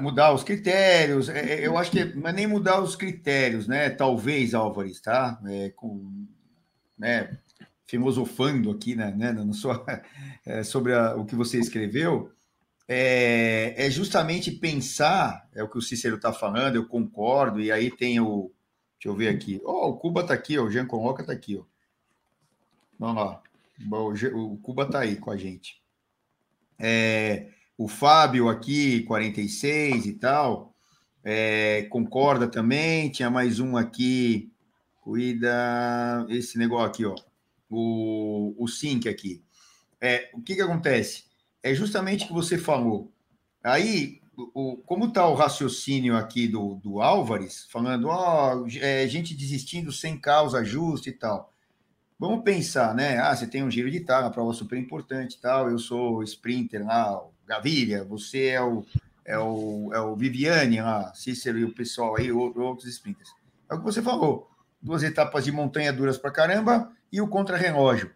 [0.00, 1.28] mudar os critérios.
[1.28, 3.90] É, é eu acho que não é nem mudar os critérios, né?
[3.90, 5.40] Talvez, Álvares, tá?
[5.46, 6.26] É, com,
[6.98, 7.38] né?
[7.90, 9.84] filosofando aqui né, né, na sua,
[10.46, 12.30] é, sobre a, o que você escreveu,
[12.92, 17.88] é, é, justamente pensar, é o que o Cícero está falando, eu concordo, e aí
[17.88, 18.50] tem o.
[18.96, 19.60] Deixa eu ver aqui.
[19.62, 21.56] Oh, o Cuba está aqui, ó, o Jean Conroca está aqui.
[21.56, 21.62] Ó.
[22.98, 23.42] Vamos lá.
[24.34, 25.80] O Cuba está aí com a gente.
[26.80, 30.74] É, o Fábio aqui, 46 e tal,
[31.22, 33.08] é, concorda também.
[33.08, 34.50] Tinha mais um aqui,
[35.00, 36.26] cuida.
[36.28, 37.14] Esse negócio aqui, ó.
[37.70, 39.44] O, o Sync aqui.
[40.00, 41.29] É, o que, que acontece?
[41.62, 43.12] É justamente o que você falou.
[43.62, 44.20] Aí,
[44.54, 49.92] o, como está o raciocínio aqui do, do Álvares, falando, ó, oh, é, gente desistindo
[49.92, 51.52] sem causa justa e tal.
[52.18, 53.18] Vamos pensar, né?
[53.18, 55.70] Ah, você tem um giro de tal, uma prova super importante e tal.
[55.70, 58.84] Eu sou sprinter lá, Gavilha, você é o,
[59.24, 63.30] é o, é o Viviane lá, Cícero e o pessoal aí, outros sprinters.
[63.70, 64.50] É o que você falou.
[64.82, 68.12] Duas etapas de montanha duras para caramba e o contra-relógio.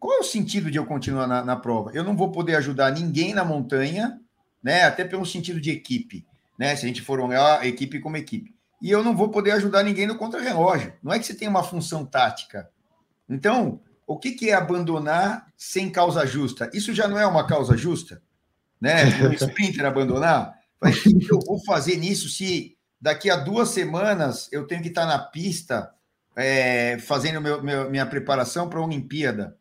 [0.00, 1.92] Qual é o sentido de eu continuar na, na prova?
[1.94, 4.18] Eu não vou poder ajudar ninguém na montanha
[4.62, 4.84] né?
[4.84, 6.26] Até pelo sentido de equipe,
[6.58, 6.76] né?
[6.76, 8.54] Se a gente for olhar equipe como equipe.
[8.80, 10.92] E eu não vou poder ajudar ninguém no contra-relógio.
[11.02, 12.70] Não é que você tem uma função tática.
[13.28, 16.70] Então, o que, que é abandonar sem causa justa?
[16.72, 18.22] Isso já não é uma causa justa,
[18.80, 19.04] né?
[19.28, 20.58] O sprinter abandonar.
[20.80, 24.88] Mas o que eu vou fazer nisso se daqui a duas semanas eu tenho que
[24.88, 25.92] estar na pista
[26.34, 29.58] é, fazendo meu, meu, minha preparação para a Olimpíada,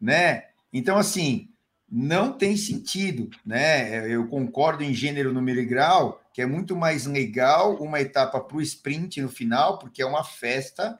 [0.00, 0.44] né?
[0.72, 1.48] Então, assim,
[1.90, 4.12] não tem sentido, né?
[4.12, 8.56] Eu concordo em gênero, número e grau, que é muito mais legal uma etapa para
[8.56, 10.98] o sprint no final, porque é uma festa,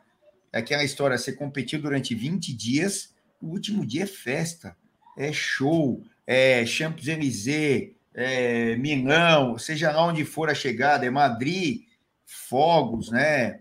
[0.52, 4.76] é aquela história, você competiu durante 20 dias, o último dia é festa,
[5.18, 11.82] é show, é Champs-Élysées, é Milão, seja lá onde for a chegada, é Madrid,
[12.24, 13.60] fogos, né?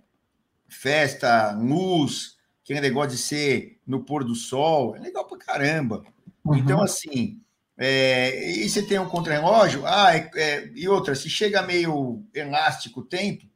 [0.67, 2.34] Festa, luz,
[2.65, 6.03] aquele negócio de ser no pôr do sol, é legal pra caramba.
[6.39, 6.57] Então, uhum.
[6.57, 7.39] Então, assim,
[7.77, 9.85] é, e você tem um contra-relógio?
[9.85, 13.49] Ah, é, é, e outra, se chega meio elástico o tempo, o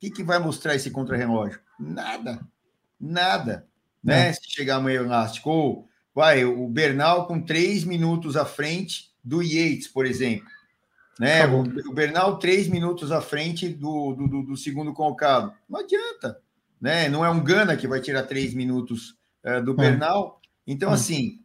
[0.00, 1.60] que, que vai mostrar esse contra-relógio?
[1.78, 2.40] Nada.
[3.00, 3.68] Nada.
[4.02, 4.30] Né?
[4.30, 4.32] É.
[4.32, 5.48] Se chegar meio elástico.
[5.48, 10.48] Ou vai, o Bernal com três minutos à frente do Yates, por exemplo.
[11.20, 11.46] Né?
[11.46, 15.52] O, o Bernal três minutos à frente do, do, do, segundo colocado.
[15.68, 16.40] Não adianta.
[16.80, 17.08] Né?
[17.08, 19.74] Não é um Gana que vai tirar três minutos uh, do é.
[19.74, 20.40] Bernal.
[20.66, 20.94] Então, hum.
[20.94, 21.40] assim,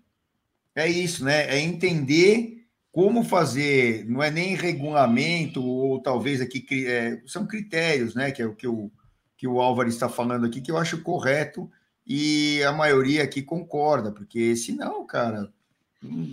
[0.75, 1.47] é isso, né?
[1.47, 8.31] É entender como fazer, não é nem regulamento, ou talvez aqui é, são critérios, né?
[8.31, 8.91] Que é o que o,
[9.37, 11.71] que o Álvaro está falando aqui, que eu acho correto,
[12.05, 15.51] e a maioria aqui concorda, porque senão, cara,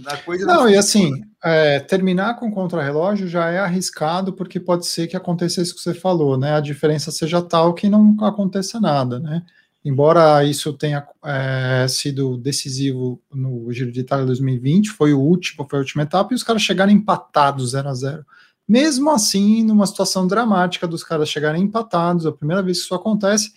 [0.06, 0.54] a coisa não.
[0.54, 1.12] Não, e assim,
[1.44, 5.94] é, terminar com contra-relógio já é arriscado, porque pode ser que aconteça isso que você
[5.94, 6.54] falou, né?
[6.54, 9.42] A diferença seja tal que não aconteça nada, né?
[9.84, 15.78] embora isso tenha é, sido decisivo no Giro de Itália 2020, foi o último, foi
[15.78, 18.26] a última etapa, e os caras chegaram empatados 0 a 0
[18.68, 23.52] Mesmo assim, numa situação dramática dos caras chegarem empatados, a primeira vez que isso acontece,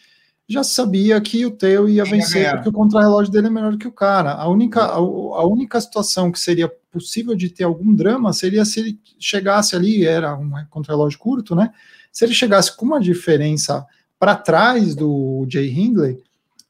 [0.47, 3.91] já sabia que o Teo ia vencer, porque o contrarrelógio dele é melhor que o
[3.91, 4.33] cara.
[4.33, 8.79] A única, a, a única situação que seria possível de ter algum drama seria se
[8.79, 11.71] ele chegasse ali, era um contrarrelógio curto, né?
[12.11, 13.85] Se ele chegasse com uma diferença
[14.19, 16.21] para trás do Jay Hindley,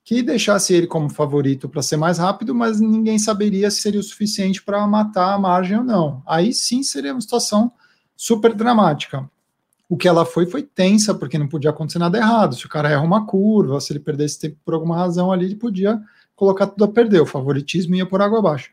[0.04, 4.04] que deixasse ele como favorito para ser mais rápido, mas ninguém saberia se seria o
[4.04, 6.22] suficiente para matar a margem ou não.
[6.28, 7.72] Aí sim seria uma situação
[8.16, 9.30] super dramática.
[9.92, 12.56] O que ela foi foi tensa, porque não podia acontecer nada errado.
[12.56, 15.56] Se o cara erra uma curva, se ele perdesse tempo por alguma razão ali, ele
[15.56, 16.00] podia
[16.34, 17.20] colocar tudo a perder.
[17.20, 18.70] O favoritismo ia por água abaixo.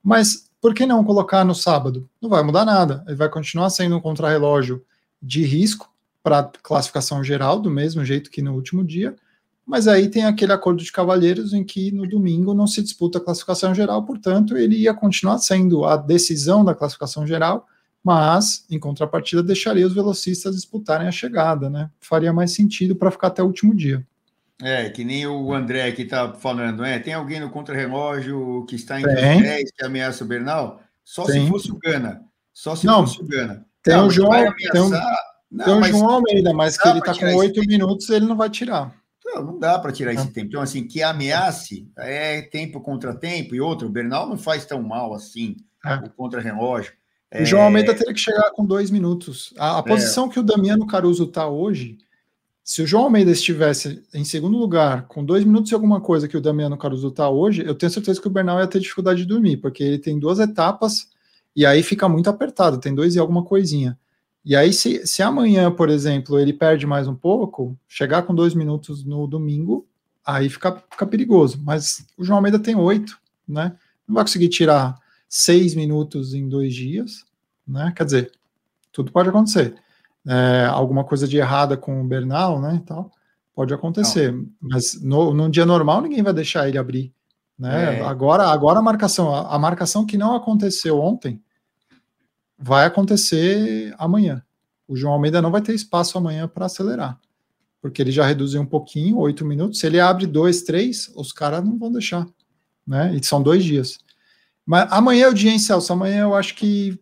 [0.00, 2.08] Mas por que não colocar no sábado?
[2.22, 3.02] Não vai mudar nada.
[3.08, 4.84] Ele vai continuar sendo um contrarrelógio
[5.20, 5.90] de risco,
[6.22, 9.16] para classificação geral, do mesmo jeito que no último dia,
[9.66, 13.20] mas aí tem aquele acordo de cavalheiros em que no domingo não se disputa a
[13.20, 17.66] classificação geral, portanto, ele ia continuar sendo a decisão da classificação geral,
[18.02, 21.90] mas, em contrapartida, deixaria os velocistas disputarem a chegada, né?
[22.00, 24.06] Faria mais sentido para ficar até o último dia.
[24.62, 29.00] É, que nem o André que está falando, é, tem alguém no contrarrelógio que está
[29.00, 30.80] em 10 que ameaça o Bernal?
[31.04, 31.44] Só tem.
[31.44, 32.22] se fosse o Gana.
[32.52, 33.64] Só se não, fosse o Gana.
[33.82, 34.90] Tem não, o João, tem um,
[35.50, 38.50] não, tem o João Almeida, mas que ele está com oito minutos, ele não vai
[38.50, 38.94] tirar.
[39.24, 40.48] Não, não dá para tirar esse tempo.
[40.48, 43.86] Então, assim, que ameace é tempo contra tempo e outro.
[43.86, 45.94] O Bernal não faz tão mal assim, é.
[45.94, 46.92] o contra-relógio.
[47.32, 49.54] O João Almeida teria que chegar com dois minutos.
[49.56, 49.82] A, a é.
[49.82, 51.98] posição que o Damiano Caruso está hoje,
[52.62, 56.36] se o João Almeida estivesse em segundo lugar, com dois minutos e alguma coisa que
[56.36, 59.26] o Damiano Caruso está hoje, eu tenho certeza que o Bernal ia ter dificuldade de
[59.26, 61.08] dormir, porque ele tem duas etapas
[61.54, 63.98] e aí fica muito apertado, tem dois e alguma coisinha.
[64.44, 68.54] E aí, se, se amanhã, por exemplo, ele perde mais um pouco, chegar com dois
[68.54, 69.86] minutos no domingo,
[70.24, 71.60] aí fica, fica perigoso.
[71.62, 73.76] Mas o João Almeida tem oito, né?
[74.06, 74.96] Não vai conseguir tirar
[75.30, 77.24] seis minutos em dois dias,
[77.66, 77.92] né?
[77.96, 78.32] Quer dizer,
[78.90, 79.76] tudo pode acontecer.
[80.26, 82.82] É, alguma coisa de errada com o Bernal, né?
[82.84, 83.10] Tal,
[83.54, 84.32] pode acontecer.
[84.32, 84.46] Não.
[84.60, 87.14] Mas no, num dia normal, ninguém vai deixar ele abrir
[87.56, 88.00] Né?
[88.00, 88.04] É.
[88.04, 91.40] Agora, agora a marcação, a, a marcação que não aconteceu ontem
[92.58, 94.42] vai acontecer amanhã.
[94.88, 97.18] O João Almeida não vai ter espaço amanhã para acelerar,
[97.80, 99.78] porque ele já reduziu um pouquinho, oito minutos.
[99.78, 102.26] Se ele abre dois, três, os caras não vão deixar,
[102.84, 103.14] né?
[103.14, 103.98] E são dois dias.
[104.66, 105.92] Mas amanhã é o dia, em Celso?
[105.92, 106.98] Amanhã eu acho que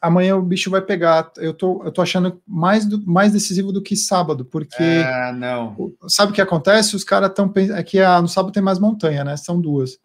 [0.00, 1.32] amanhã o bicho vai pegar.
[1.36, 4.82] Eu tô, eu tô achando mais, do, mais decisivo do que sábado, porque.
[4.82, 5.94] Ah, não.
[6.08, 6.96] Sabe o que acontece?
[6.96, 7.78] Os caras estão pensando.
[7.78, 9.36] É que a, no sábado tem mais montanha, né?
[9.36, 9.98] São duas.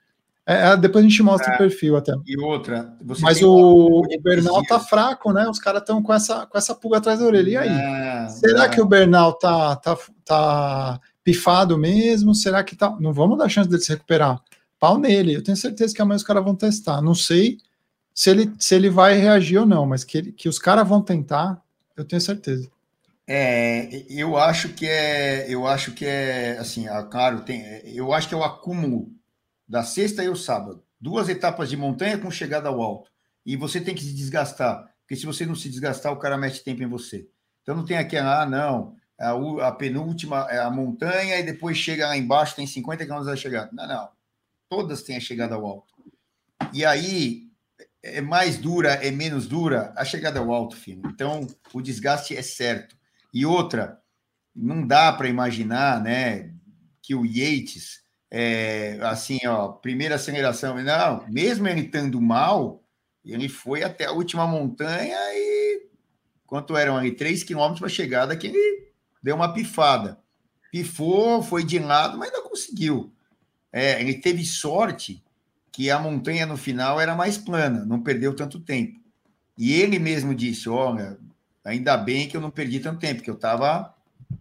[0.46, 2.14] É, é depois a gente mostra o perfil até.
[2.26, 2.94] E outra.
[3.20, 5.48] Mas o, o Bernal tá fraco, né?
[5.48, 7.50] Os caras estão com essa, com essa pulga atrás da orelha.
[7.50, 7.70] E aí?
[7.70, 12.34] Ah, Será que o Bernal tá, tá, tá pifado mesmo?
[12.34, 12.96] Será que tá.
[13.00, 14.42] Não vamos dar chance dele se recuperar.
[14.82, 15.36] Pau nele.
[15.36, 17.04] Eu tenho certeza que amanhã os caras vão testar.
[17.04, 17.60] Não sei
[18.16, 21.04] se ele, se ele vai reagir ou não, mas que, ele, que os caras vão
[21.04, 21.64] tentar,
[21.96, 22.68] eu tenho certeza.
[23.28, 28.34] É, eu acho que é, eu acho que é assim, claro, tem, eu acho que
[28.34, 29.12] é o acúmulo
[29.70, 33.12] da sexta e o sábado, duas etapas de montanha com chegada ao alto,
[33.46, 36.64] e você tem que se desgastar, porque se você não se desgastar, o cara mete
[36.64, 37.28] tempo em você.
[37.62, 42.08] Então não tem aqui, ah, não, a, a penúltima é a montanha e depois chega
[42.08, 43.70] lá embaixo, tem 50 km a chegar.
[43.72, 44.10] Não, não,
[44.72, 45.94] todas têm a chegada ao alto.
[46.72, 47.50] E aí
[48.02, 51.02] é mais dura, é menos dura, a chegada ao alto, filho.
[51.08, 52.96] Então, o desgaste é certo.
[53.34, 54.02] E outra,
[54.56, 56.54] não dá para imaginar, né,
[57.02, 62.82] que o Yates, é, assim, ó, primeira aceleração, não, mesmo ele estando mal,
[63.26, 65.90] ele foi até a última montanha e
[66.48, 67.12] quanto eram ali?
[67.12, 70.18] Três quilômetros para chegada que ele deu uma pifada.
[70.72, 73.14] Pifou, foi de lado, mas não conseguiu.
[73.72, 75.24] É, ele teve sorte
[75.72, 79.00] que a montanha no final era mais plana, não perdeu tanto tempo.
[79.58, 81.18] E ele mesmo disse: Olha,
[81.64, 83.94] ainda bem que eu não perdi tanto tempo, que eu estava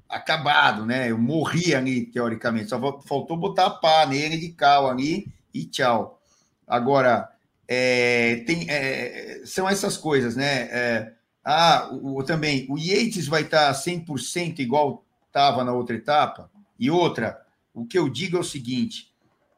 [0.09, 1.11] acabado, né?
[1.11, 2.71] Eu morri ali, teoricamente.
[2.71, 6.21] Só faltou botar a pá nele de cal ali e tchau.
[6.67, 7.31] Agora,
[7.69, 10.63] é, tem, é, são essas coisas, né?
[10.71, 11.13] É,
[11.45, 16.51] ah, o, o, também, o Yates vai estar 100% igual estava na outra etapa?
[16.79, 17.41] E outra,
[17.73, 19.10] o que eu digo é o seguinte: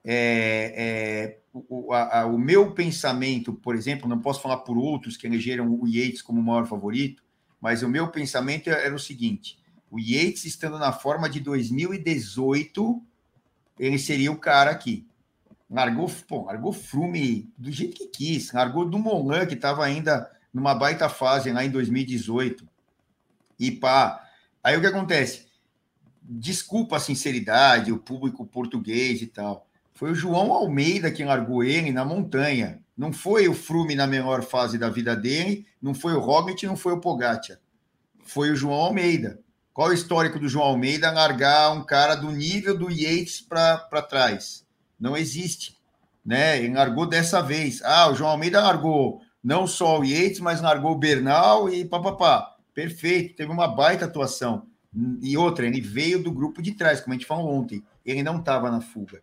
[0.04, 5.26] é, é, o, a, o, meu pensamento, por exemplo, não posso falar por outros que
[5.26, 7.22] elegeram o Yates como o maior favorito,
[7.60, 9.58] mas o meu pensamento era o seguinte:
[9.90, 13.02] o Yates estando na forma de 2018,
[13.78, 15.06] ele seria o cara aqui.
[15.70, 20.74] Largou, pô, largou Frume do jeito que quis, largou do Molan, que estava ainda numa
[20.74, 22.68] baita fase lá em 2018.
[23.58, 24.28] E pá,
[24.62, 25.46] aí o que acontece?
[26.20, 29.66] Desculpa a sinceridade, o público português e tal
[30.02, 32.82] foi o João Almeida que largou ele na montanha.
[32.96, 36.74] Não foi o Frume na menor fase da vida dele, não foi o Roglic, não
[36.74, 37.58] foi o Pogacar.
[38.24, 39.38] Foi o João Almeida.
[39.72, 44.66] Qual o histórico do João Almeida largar um cara do nível do Yates para trás?
[44.98, 45.78] Não existe.
[46.26, 46.58] Né?
[46.58, 47.80] Ele largou dessa vez.
[47.84, 52.56] Ah, o João Almeida largou não só o Yates, mas largou o Bernal e papapá.
[52.74, 54.66] Perfeito, teve uma baita atuação.
[55.20, 57.84] E outra, ele veio do grupo de trás, como a gente falou ontem.
[58.04, 59.22] Ele não estava na fuga.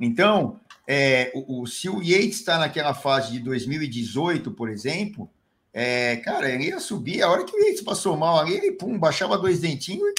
[0.00, 0.58] Então,
[0.88, 5.30] é, o, o, se o Yates está naquela fase de 2018, por exemplo,
[5.72, 7.22] é, cara, ele ia subir.
[7.22, 10.14] A hora que o Yates passou mal ali, ele pum, baixava dois dentinhos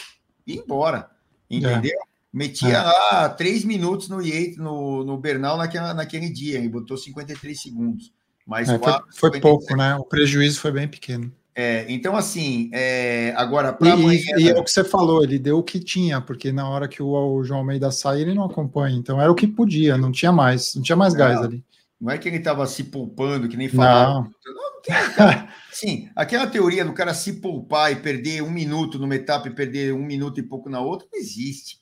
[0.46, 1.10] e ia embora.
[1.50, 1.98] Entendeu?
[2.00, 2.12] É.
[2.32, 2.82] Metia é.
[2.82, 6.58] lá três minutos no Yates, no, no Bernal naquela, naquele dia.
[6.58, 8.14] Ele botou 53 segundos.
[8.46, 8.94] Mas é, foi,
[9.32, 9.96] foi pouco, né?
[9.96, 11.32] O prejuízo foi bem pequeno.
[11.54, 14.20] É, então, assim, é, agora para amanhã.
[14.38, 17.04] E, é o que você falou, ele deu o que tinha, porque na hora que
[17.04, 18.96] o, o, João Almeida sai, ele não acompanha.
[18.96, 21.64] Então era o que podia, não tinha mais, não tinha mais gás ali.
[22.00, 24.14] Não é que ele estava se poupando, que nem falava.
[24.14, 24.24] Não.
[24.24, 29.16] não, não tem, sim, aquela teoria do cara se poupar e perder um minuto numa
[29.16, 31.82] etapa e perder um minuto e pouco na outra, não existe.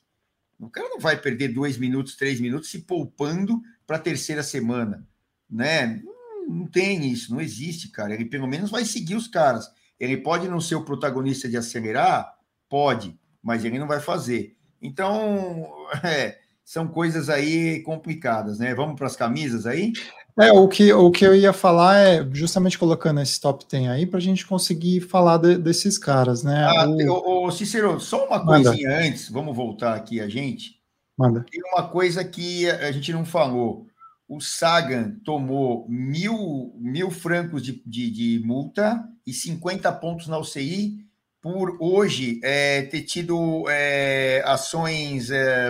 [0.58, 5.06] O cara não vai perder dois minutos, três minutos se poupando para a terceira semana,
[5.48, 6.02] né?
[6.50, 8.14] Não tem isso, não existe, cara.
[8.14, 9.68] Ele pelo menos vai seguir os caras.
[9.98, 12.34] Ele pode não ser o protagonista de acelerar?
[12.68, 14.56] Pode, mas ele não vai fazer.
[14.80, 15.68] Então,
[16.02, 18.74] é, são coisas aí complicadas, né?
[18.74, 19.92] Vamos para as camisas aí?
[20.38, 24.06] É, o que, o que eu ia falar é justamente colocando esse top 10 aí
[24.06, 26.64] para a gente conseguir falar de, desses caras, né?
[26.64, 27.46] Ah, o...
[27.46, 29.04] o, Cícero, só uma coisinha Manda.
[29.04, 30.80] antes, vamos voltar aqui a gente.
[31.18, 31.44] Manda.
[31.50, 33.89] Tem uma coisa que a gente não falou
[34.30, 41.04] o Sagan tomou mil, mil francos de, de, de, multa e 50 pontos na UCI
[41.42, 45.32] por hoje é, ter tido é, ações.
[45.32, 45.68] É,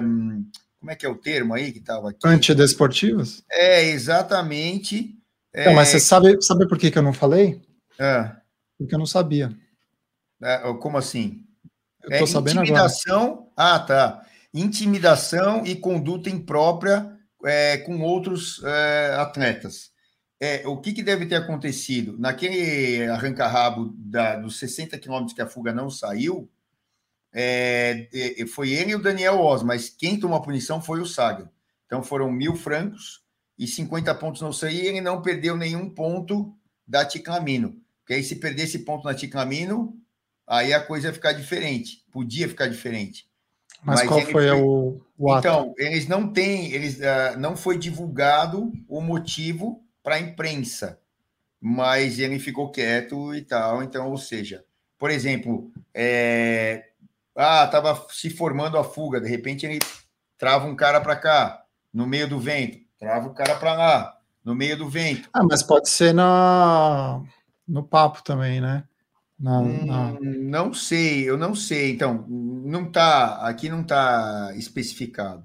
[0.78, 2.18] como é que é o termo aí que estava aqui?
[2.22, 3.42] Antidesportivas?
[3.50, 5.18] É, exatamente.
[5.54, 7.62] Não, mas você sabe, sabe por que, que eu não falei?
[7.98, 8.30] É.
[8.78, 9.56] Porque eu não sabia.
[10.42, 11.46] É, como assim?
[12.02, 13.74] Eu tô sabendo intimidação, agora.
[13.74, 14.26] Ah, tá.
[14.52, 19.91] Intimidação e conduta imprópria é, com outros é, atletas.
[20.38, 22.18] É, o que, que, deve ter acontecido?
[22.18, 23.95] Naquele arranca-rabo
[24.43, 26.51] dos 60 quilômetros que a fuga não saiu,
[27.32, 31.07] é, é, foi ele e o Daniel Oz, mas quem tomou a punição foi o
[31.07, 31.51] Saga.
[31.86, 33.22] Então foram mil francos
[33.59, 37.76] e 50 pontos não saíram, e ele não perdeu nenhum ponto da Ticlamino.
[38.01, 39.95] Porque aí, se perdesse ponto na Ticlamino,
[40.47, 42.05] aí a coisa ia ficar diferente.
[42.11, 43.29] Podia ficar diferente.
[43.82, 47.78] Mas, Mas qual foi, foi, o, o Então, eles não têm, eles uh, não foi
[47.78, 50.98] divulgado o motivo para a imprensa,
[51.60, 53.82] mas ele ficou quieto e tal.
[53.82, 54.64] Então, ou seja,
[54.98, 56.90] por exemplo, é,
[57.34, 59.78] ah, estava se formando a fuga, de repente ele
[60.36, 64.54] trava um cara para cá, no meio do vento, trava o cara para lá, no
[64.54, 65.28] meio do vento.
[65.32, 67.22] Ah, mas pode ser na,
[67.66, 68.84] no papo também, né?
[69.41, 70.18] Na, hum.
[70.20, 71.93] Não sei, eu não sei.
[71.93, 75.45] Então, não tá, aqui não tá especificado.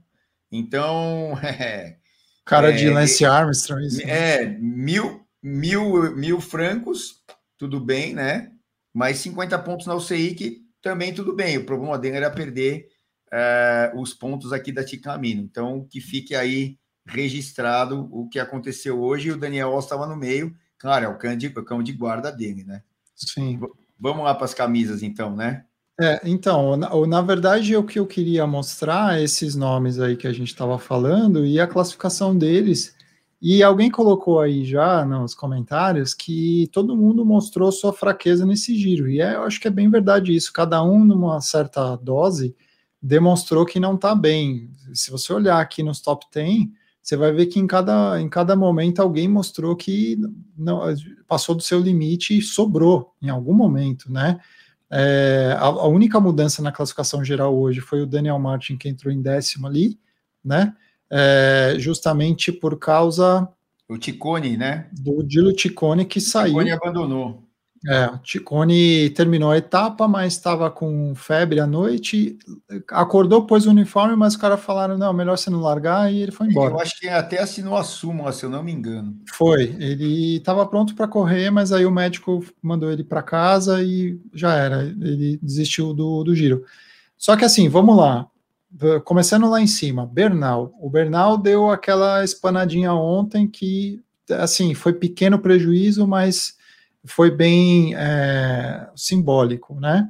[0.51, 1.97] Então, é,
[2.45, 3.87] Cara é, de Lance Armstrong.
[3.87, 7.23] Isso, é, mil, mil, mil francos,
[7.57, 8.51] tudo bem, né?
[8.93, 11.57] Mas 50 pontos na UCI, que também tudo bem.
[11.57, 12.87] O problema dele era perder
[13.33, 15.41] uh, os pontos aqui da Ticamino.
[15.41, 19.31] Então, que fique aí registrado o que aconteceu hoje.
[19.31, 20.55] O Daniel Oss estava no meio.
[20.77, 22.83] Claro, é o cão de, o cão de guarda dele, né?
[23.15, 23.59] Sim.
[23.99, 25.65] Vamos lá para as camisas, então, né?
[25.99, 30.33] É, então, na, na, verdade, o que eu queria mostrar, esses nomes aí que a
[30.33, 32.93] gente estava falando e a classificação deles.
[33.41, 39.07] E alguém colocou aí já nos comentários que todo mundo mostrou sua fraqueza nesse giro.
[39.09, 40.51] E é, eu acho que é bem verdade isso.
[40.51, 42.55] Cada um, numa certa dose,
[43.01, 44.71] demonstrou que não está bem.
[44.93, 46.69] Se você olhar aqui nos top 10,
[47.05, 50.17] você vai ver que em cada, em cada momento alguém mostrou que
[50.57, 50.81] não,
[51.27, 54.39] passou do seu limite e sobrou em algum momento, né?
[54.89, 59.13] É, a, a, única mudança na classificação geral hoje foi o Daniel Martin que entrou
[59.13, 59.99] em décimo ali,
[60.43, 60.73] né?
[61.07, 63.47] É, justamente por causa.
[63.87, 64.89] O Ticone, né?
[64.91, 66.55] Do Dilo Ticone que saiu.
[66.55, 67.44] O Ticone abandonou.
[67.87, 72.37] É, o Ticone terminou a etapa, mas estava com febre à noite,
[72.89, 76.31] acordou, pôs o uniforme, mas os caras falaram, não, melhor você não largar, e ele
[76.31, 76.73] foi embora.
[76.73, 79.15] Eu acho que até assinou a súmula, se eu não me engano.
[79.33, 84.19] Foi, ele estava pronto para correr, mas aí o médico mandou ele para casa e
[84.33, 86.63] já era, ele desistiu do, do giro.
[87.17, 88.27] Só que assim, vamos lá,
[89.03, 90.73] começando lá em cima, Bernal.
[90.79, 96.55] O Bernal deu aquela espanadinha ontem que, assim, foi pequeno prejuízo, mas
[97.05, 100.09] foi bem é, simbólico, né?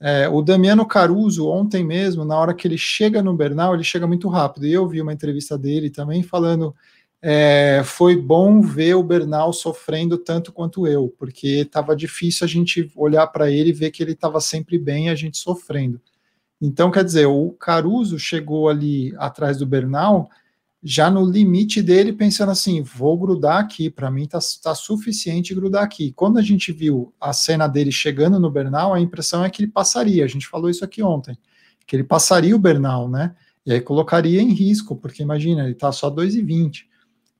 [0.00, 4.06] É, o Damiano Caruso, ontem mesmo, na hora que ele chega no Bernal, ele chega
[4.06, 4.66] muito rápido.
[4.66, 6.74] E eu vi uma entrevista dele também falando:
[7.22, 12.92] é, foi bom ver o Bernal sofrendo tanto quanto eu, porque estava difícil a gente
[12.94, 15.98] olhar para ele e ver que ele estava sempre bem e a gente sofrendo.
[16.60, 20.28] Então, quer dizer, o Caruso chegou ali atrás do Bernal
[20.86, 25.82] já no limite dele, pensando assim: vou grudar aqui, para mim tá, tá suficiente grudar
[25.82, 26.12] aqui.
[26.12, 29.72] Quando a gente viu a cena dele chegando no Bernal, a impressão é que ele
[29.72, 30.24] passaria.
[30.24, 31.38] A gente falou isso aqui ontem,
[31.86, 33.34] que ele passaria o Bernal, né?
[33.64, 36.84] E aí colocaria em risco, porque imagina, ele tá só 2,20.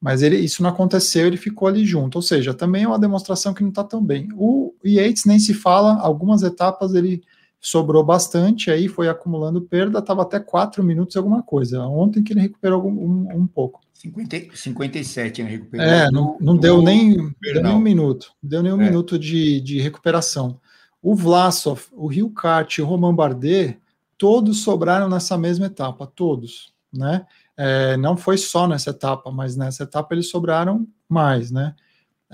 [0.01, 2.17] Mas ele, isso não aconteceu, ele ficou ali junto.
[2.17, 4.29] Ou seja, também é uma demonstração que não está tão bem.
[4.35, 7.23] O Yates nem se fala, algumas etapas ele
[7.65, 11.83] sobrou bastante, aí foi acumulando perda, estava até 4 minutos alguma coisa.
[11.87, 13.81] Ontem que ele recuperou um, um pouco.
[13.95, 15.87] 50, 57 ele recuperou.
[15.87, 18.33] É, não, não deu, nem, deu nem um minuto.
[18.43, 18.85] Deu nem um é.
[18.85, 20.61] minuto de, de recuperação.
[21.01, 23.79] O Vlasov, o Rio Kart e o Roman Bardet,
[24.19, 27.27] todos sobraram nessa mesma etapa, todos, né?
[27.57, 31.75] É, não foi só nessa etapa, mas nessa etapa eles sobraram mais, né?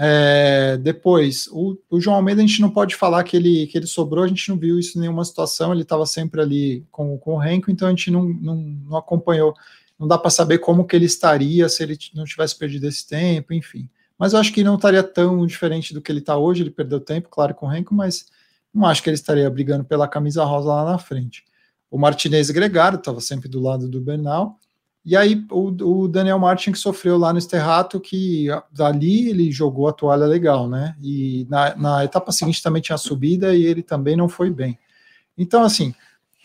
[0.02, 3.86] É, depois, o, o, João Almeida, a gente não pode falar que ele, que ele
[3.86, 7.34] sobrou, a gente não viu isso em nenhuma situação, ele estava sempre ali com, com
[7.34, 9.54] o Renko, então a gente não, não, não acompanhou,
[9.98, 13.52] não dá para saber como que ele estaria se ele não tivesse perdido esse tempo,
[13.52, 13.90] enfim.
[14.18, 16.98] Mas eu acho que não estaria tão diferente do que ele está hoje, ele perdeu
[16.98, 18.24] tempo, claro, com o Renko, mas
[18.72, 21.44] não acho que ele estaria brigando pela camisa rosa lá na frente.
[21.90, 24.58] O Martinez Gregário estava sempre do lado do Bernal,
[25.04, 25.68] e aí o,
[26.02, 30.68] o, Daniel Martin que sofreu lá no Esterrato, que dali ele jogou a toalha legal,
[30.68, 30.94] né?
[31.02, 34.78] E na, na etapa seguinte também tinha subida e ele também não foi bem.
[35.38, 35.94] Então, assim,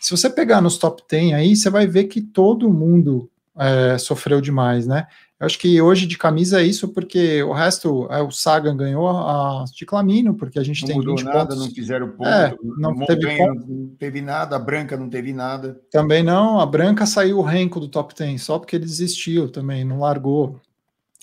[0.00, 4.40] se você pegar nos top 10 aí, você vai ver que todo mundo é, sofreu
[4.40, 5.06] demais, né?
[5.38, 9.06] Eu acho que hoje de camisa é isso, porque o resto, é, o Sagan ganhou
[9.06, 11.58] a de Clamino, porque a gente não tem mudou 20 nada, pontos.
[11.58, 13.66] não fizeram ponto, é, não, teve ponto.
[13.68, 15.78] não teve nada, a Branca não teve nada.
[15.90, 19.84] Também não, a Branca saiu o renco do top 10, só porque ele desistiu também,
[19.84, 20.58] não largou.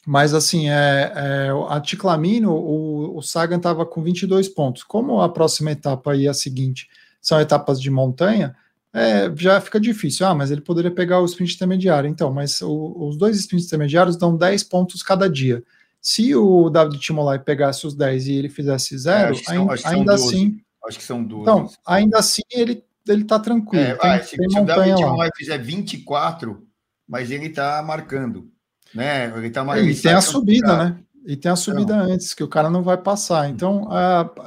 [0.05, 4.84] Mas assim, é, é a Ticlamino, o, o Sagan estava com 22 pontos.
[4.84, 6.88] Como a próxima etapa e a seguinte
[7.22, 8.55] são etapas de montanha,
[8.94, 10.26] é, já fica difícil.
[10.26, 12.08] Ah, mas ele poderia pegar o sprint intermediário.
[12.08, 15.64] Então, mas o, os dois sprints intermediários dão 10 pontos cada dia.
[16.00, 20.58] Se o David Timolai pegasse os 10 e ele fizesse zero, é, ainda, ainda assim.
[20.86, 21.41] Acho que são duas.
[21.41, 23.84] Então, ainda assim ele, ele tá tranquilo.
[23.84, 26.62] É, tem, ah, se, se o David Timolai fizer 24,
[27.08, 28.52] mas ele tá marcando.
[28.94, 29.34] Né?
[29.36, 31.00] Ele, tá, ele, ele tem a subida, né?
[31.26, 33.50] E tem a subida então, antes, que o cara não vai passar.
[33.50, 33.88] Então,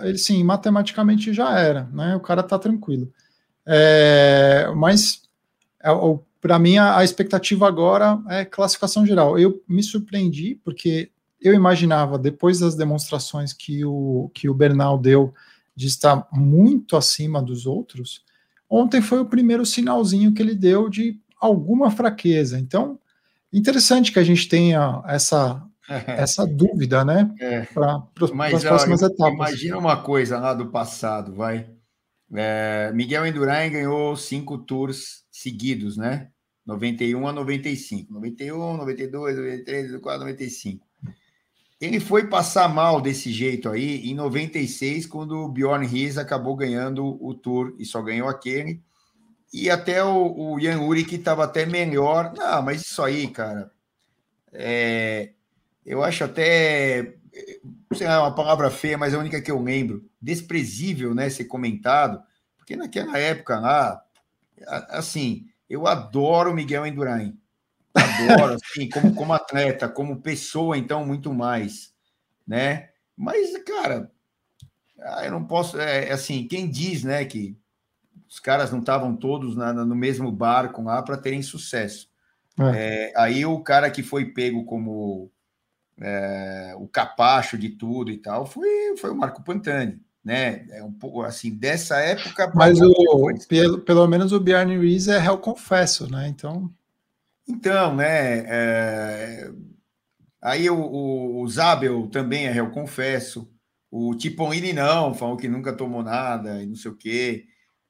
[0.03, 2.15] ele sim, matematicamente já era, né?
[2.15, 3.11] O cara tá tranquilo.
[3.67, 5.23] É, mas,
[5.83, 5.89] é,
[6.41, 9.39] para mim, a, a, expectativa agora é classificação geral.
[9.39, 11.11] Eu me surpreendi, porque
[11.41, 15.35] eu imaginava, depois das demonstrações que o, que o Bernal deu
[15.75, 18.25] de estar muito acima dos outros,
[18.71, 22.59] ontem foi o primeiro sinalzinho que ele deu de alguma fraqueza.
[22.59, 22.99] Então,
[23.53, 25.63] interessante que a gente tenha essa
[26.07, 27.33] essa dúvida, né?
[27.39, 27.63] É.
[27.63, 28.03] Para
[28.55, 29.35] as próximas etapas.
[29.35, 31.69] Imagina uma coisa lá do passado, vai.
[32.35, 36.29] É, Miguel Indurain ganhou cinco tours seguidos, né?
[36.67, 38.13] 91 a 95.
[38.13, 40.87] 91, 92, 93, 94, 95.
[41.81, 47.23] Ele foi passar mal desse jeito aí em 96, quando o Bjorn Ries acabou ganhando
[47.23, 48.83] o Tour e só ganhou aquele.
[49.53, 52.33] E até o, o Jan Uri, que estava até melhor.
[52.37, 53.71] Não, mas isso aí, cara,
[54.53, 55.33] é,
[55.85, 57.15] eu acho até,
[57.95, 61.45] sei lá, uma palavra feia, mas é a única que eu lembro, desprezível, né, ser
[61.45, 62.23] comentado,
[62.57, 64.03] porque naquela época lá,
[64.91, 67.39] assim, eu adoro Miguel Endurain,
[67.95, 71.93] adoro, assim, como, como atleta, como pessoa, então, muito mais,
[72.47, 74.11] né, mas, cara,
[75.01, 77.57] ah, eu não posso, é, é assim, quem diz, né, que
[78.29, 82.09] os caras não estavam todos na, no mesmo barco lá para terem sucesso.
[82.59, 83.13] É.
[83.13, 85.31] É, aí o cara que foi pego como
[86.01, 90.67] é, o capacho de tudo e tal, foi, foi o Marco Pantani, né?
[90.71, 92.53] É um pouco assim, dessa época.
[92.55, 92.93] Mas o,
[93.49, 96.29] pelo, pelo menos o Bjarne Rees é réu confesso, né?
[96.29, 96.71] Então.
[97.49, 98.39] Então, né?
[98.47, 99.51] É,
[100.43, 103.51] aí o, o, o, Zabel também é réu confesso.
[103.91, 107.47] O Tiponini não, falou que nunca tomou nada e não sei o quê.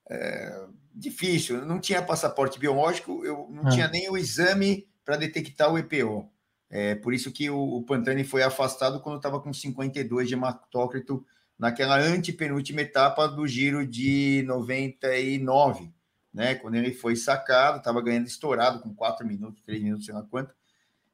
[0.09, 3.71] É, difícil, não tinha passaporte biológico, eu não é.
[3.71, 6.31] tinha nem o exame para detectar o EPO.
[6.69, 11.25] É por isso que o, o Pantani foi afastado quando estava com 52 de hematócrito
[11.59, 15.91] naquela antepenúltima etapa do giro de 99,
[16.35, 16.55] né?
[16.57, 20.55] Quando ele foi sacado, estava ganhando estourado com 4 minutos, 3 minutos, sei lá quanto.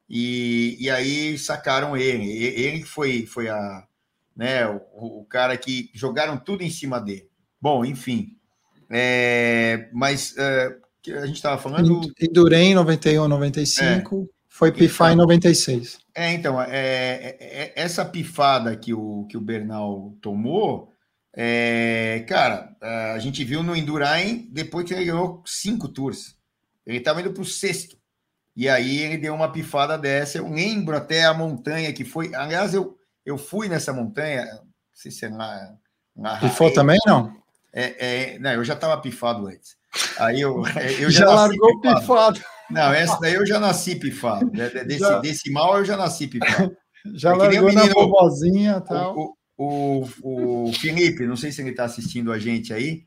[0.08, 2.28] E, e aí sacaram ele.
[2.28, 3.86] Ele foi, foi a,
[4.36, 7.28] né, o, o cara que jogaram tudo em cima dele.
[7.60, 8.36] Bom, enfim.
[8.90, 10.76] É, mas é,
[11.14, 12.02] a gente estava falando.
[12.20, 14.28] E Durem 91, 95.
[14.28, 14.41] É.
[14.52, 15.98] Foi pifar em 96.
[16.14, 20.92] É, então, é, é, é, essa pifada que o, que o Bernal tomou,
[21.34, 22.76] é, cara,
[23.14, 26.36] a gente viu no Endurain depois que ele ganhou cinco tours.
[26.86, 27.96] Ele estava indo para o sexto.
[28.54, 30.36] E aí ele deu uma pifada dessa.
[30.36, 32.34] Eu lembro até a montanha que foi.
[32.34, 34.44] Aliás, eu, eu fui nessa montanha.
[34.44, 35.74] Não sei se é lá.
[36.14, 37.34] lá Pifou também, não?
[37.72, 39.76] É, é, não, eu já estava pifado antes.
[40.18, 40.62] Aí eu,
[41.00, 42.00] eu já, já largou pifado.
[42.00, 42.51] pifado.
[42.72, 44.50] Não, essa daí eu já nasci pifado.
[44.50, 45.18] Desse, já...
[45.20, 46.76] desse mal eu já nasci pifado.
[47.16, 49.18] Já é largou menino, na vovozinha tal.
[49.18, 53.02] O, o, o, o, Felipe, não sei se ele está assistindo a gente aí,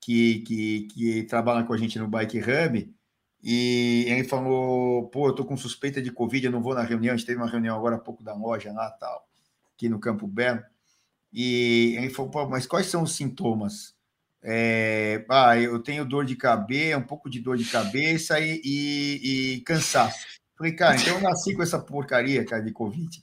[0.00, 2.94] que, que, que trabalha com a gente no Bike Hub,
[3.42, 7.12] e ele falou: pô, eu tô com suspeita de Covid, eu não vou na reunião.
[7.12, 9.26] A gente teve uma reunião agora há pouco da loja lá, tal,
[9.74, 10.62] aqui no Campo Belo.
[11.32, 13.91] E ele falou: pô, mas quais são os sintomas?
[14.42, 19.54] É, ah, eu tenho dor de cabeça, um pouco de dor de cabeça e, e,
[19.54, 20.26] e, cansaço.
[20.56, 23.22] Falei, cara, então eu nasci com essa porcaria, cara, de Covid.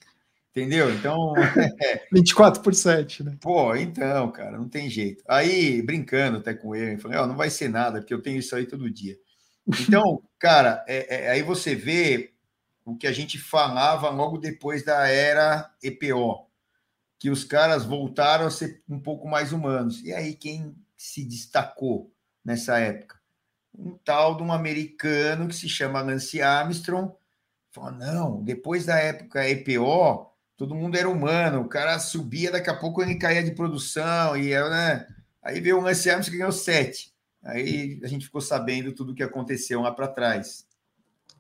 [0.52, 0.92] Entendeu?
[0.94, 1.34] Então.
[1.82, 2.08] É.
[2.12, 3.38] 24 por 7, né?
[3.42, 5.24] Pô, então, cara, não tem jeito.
[5.28, 8.40] Aí, brincando até com ele, falei, ó, oh, não vai ser nada, porque eu tenho
[8.40, 9.18] isso aí todo dia.
[9.68, 12.34] Então, cara, é, é, aí você vê
[12.84, 16.48] o que a gente falava logo depois da era EPO,
[17.18, 20.04] que os caras voltaram a ser um pouco mais humanos.
[20.04, 23.18] E aí, quem se destacou nessa época?
[23.74, 27.14] Um tal de um americano que se chama Lance Armstrong.
[27.72, 32.76] Falou, não, depois da época EPO, todo mundo era humano, o cara subia, daqui a
[32.76, 35.08] pouco ele caía de produção, e né?
[35.42, 37.14] aí veio o Lance Armstrong que ganhou sete.
[37.42, 40.68] Aí a gente ficou sabendo tudo o que aconteceu lá para trás.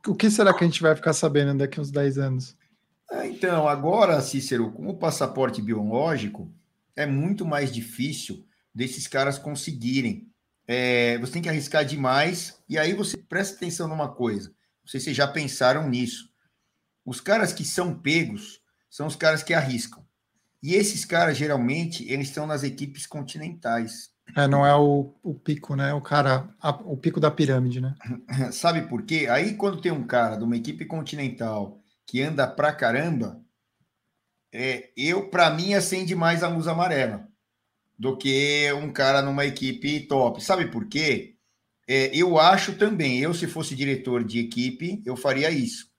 [0.07, 2.55] O que será que a gente vai ficar sabendo daqui a uns 10 anos?
[3.11, 6.49] Ah, então, agora, Cícero, com o passaporte biológico,
[6.95, 10.27] é muito mais difícil desses caras conseguirem.
[10.67, 14.49] É, você tem que arriscar demais, e aí você presta atenção numa coisa.
[14.49, 16.29] Não sei se vocês já pensaram nisso.
[17.05, 20.05] Os caras que são pegos são os caras que arriscam.
[20.61, 24.09] E esses caras, geralmente, eles estão nas equipes continentais.
[24.35, 25.93] É, não é o, o pico, né?
[25.93, 27.95] O cara, a, o pico da pirâmide, né?
[28.51, 29.27] Sabe por quê?
[29.29, 33.41] Aí quando tem um cara de uma equipe continental que anda pra caramba,
[34.51, 37.28] é, eu, para mim, acende mais a luz amarela
[37.99, 40.41] do que um cara numa equipe top.
[40.41, 41.35] Sabe por quê?
[41.87, 45.89] É, eu acho também, eu, se fosse diretor de equipe, eu faria isso.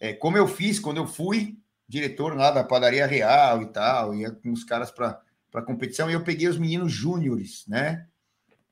[0.00, 4.30] É, como eu fiz quando eu fui diretor lá da padaria real e tal, ia
[4.30, 8.06] com os caras para competição e eu peguei os meninos júniores, né?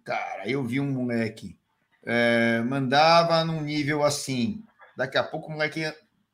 [0.02, 1.60] Cara, eu vi um moleque
[2.02, 4.64] é, mandava num nível assim,
[4.96, 5.82] daqui a pouco o moleque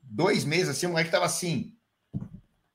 [0.03, 1.75] dois meses assim, o moleque tava assim,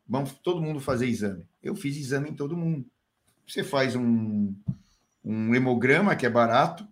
[0.08, 1.48] vamos todo mundo fazer exame.
[1.62, 2.86] Eu fiz exame em todo mundo.
[3.52, 4.56] Você faz um,
[5.26, 6.88] um hemograma que é barato,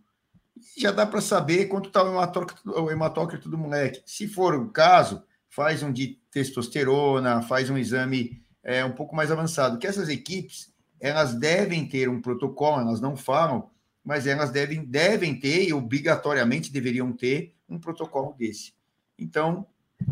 [0.78, 4.02] já dá para saber quanto está o hematócrito do moleque.
[4.06, 9.32] Se for o caso, faz um de testosterona, faz um exame é, um pouco mais
[9.32, 9.78] avançado.
[9.78, 13.70] Que essas equipes elas devem ter um protocolo, elas não falam,
[14.04, 18.74] mas elas devem, devem ter e obrigatoriamente deveriam ter um protocolo desse.
[19.18, 19.66] Então,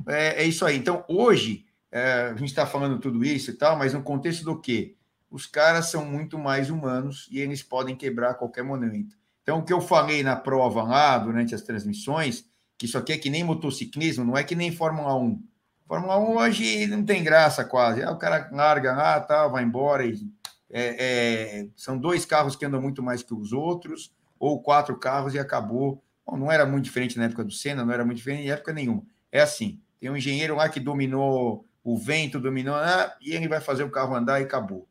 [0.08, 0.78] é, é isso aí.
[0.78, 4.58] Então, hoje, é, a gente está falando tudo isso e tal, mas no contexto do
[4.58, 4.97] quê?
[5.30, 9.18] Os caras são muito mais humanos e eles podem quebrar a qualquer momento.
[9.42, 12.46] Então, o que eu falei na prova lá, durante as transmissões,
[12.78, 15.42] que isso aqui é que nem motociclismo, não é que nem Fórmula 1.
[15.86, 18.04] Fórmula 1 hoje não tem graça quase.
[18.04, 20.30] o cara larga lá, tá, vai embora e
[20.70, 25.34] é, é, são dois carros que andam muito mais que os outros, ou quatro carros
[25.34, 26.04] e acabou.
[26.26, 28.74] Bom, não era muito diferente na época do Senna, não era muito diferente em época
[28.74, 29.04] nenhuma.
[29.32, 33.62] É assim: tem um engenheiro lá que dominou o vento, dominou, ah, e ele vai
[33.62, 34.88] fazer o carro andar e acabou.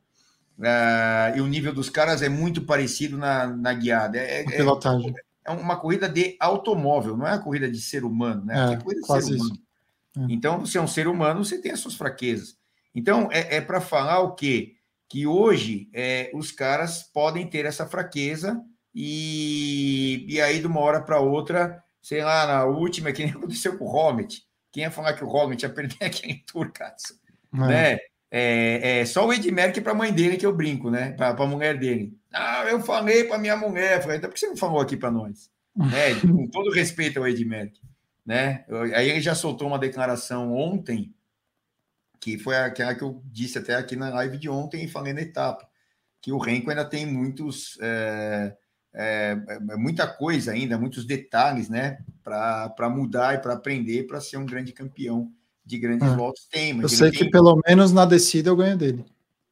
[0.63, 4.19] Ah, e o nível dos caras é muito parecido na, na guiada.
[4.19, 4.57] É, é,
[5.45, 8.71] é, uma corrida de automóvel, não é uma corrida de ser humano, né?
[8.71, 9.59] É, é corrida de ser humano.
[10.17, 10.21] É.
[10.31, 12.57] Então, você é um ser humano, você tem as suas fraquezas.
[12.95, 14.77] Então, é, é para falar o quê?
[15.09, 18.61] que hoje é, os caras podem ter essa fraqueza
[18.95, 23.79] e, e aí de uma hora para outra, sei lá, na última, que nem aconteceu
[23.79, 24.43] com o Homet,
[24.73, 26.97] quem ia falar que o Homet ia perder aquele tour, cara?
[27.55, 27.59] É.
[27.59, 27.99] Né?
[28.31, 31.13] É, é, só o Edmerck para a mãe dele que eu brinco, né?
[31.13, 32.17] Para a mulher dele.
[32.33, 34.03] Ah, eu falei para minha mulher.
[34.03, 35.51] Falei, então por que você não falou aqui para nós?
[35.77, 36.15] né?
[36.21, 37.81] Com todo respeito ao Edmerck.
[38.25, 38.65] Né?
[38.95, 41.15] Aí ele já soltou uma declaração ontem
[42.27, 45.21] que foi aquela que eu disse até aqui na live de ontem e falei na
[45.21, 45.69] etapa,
[46.21, 48.57] que o Renko ainda tem muitos, é,
[48.93, 49.37] é,
[49.71, 54.47] é muita coisa ainda, muitos detalhes, né, para mudar e para aprender para ser um
[54.47, 55.33] grande campeão
[55.67, 56.47] de grandes ah, voltas.
[56.51, 57.19] Tem, mas eu sei tem...
[57.19, 59.05] que pelo menos na descida eu ganho dele.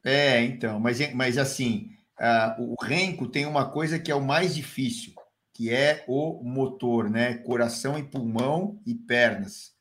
[0.03, 1.89] É, então, mas, mas assim,
[2.19, 5.13] uh, o Renko tem uma coisa que é o mais difícil,
[5.53, 9.73] que é o motor, né, coração e pulmão e pernas.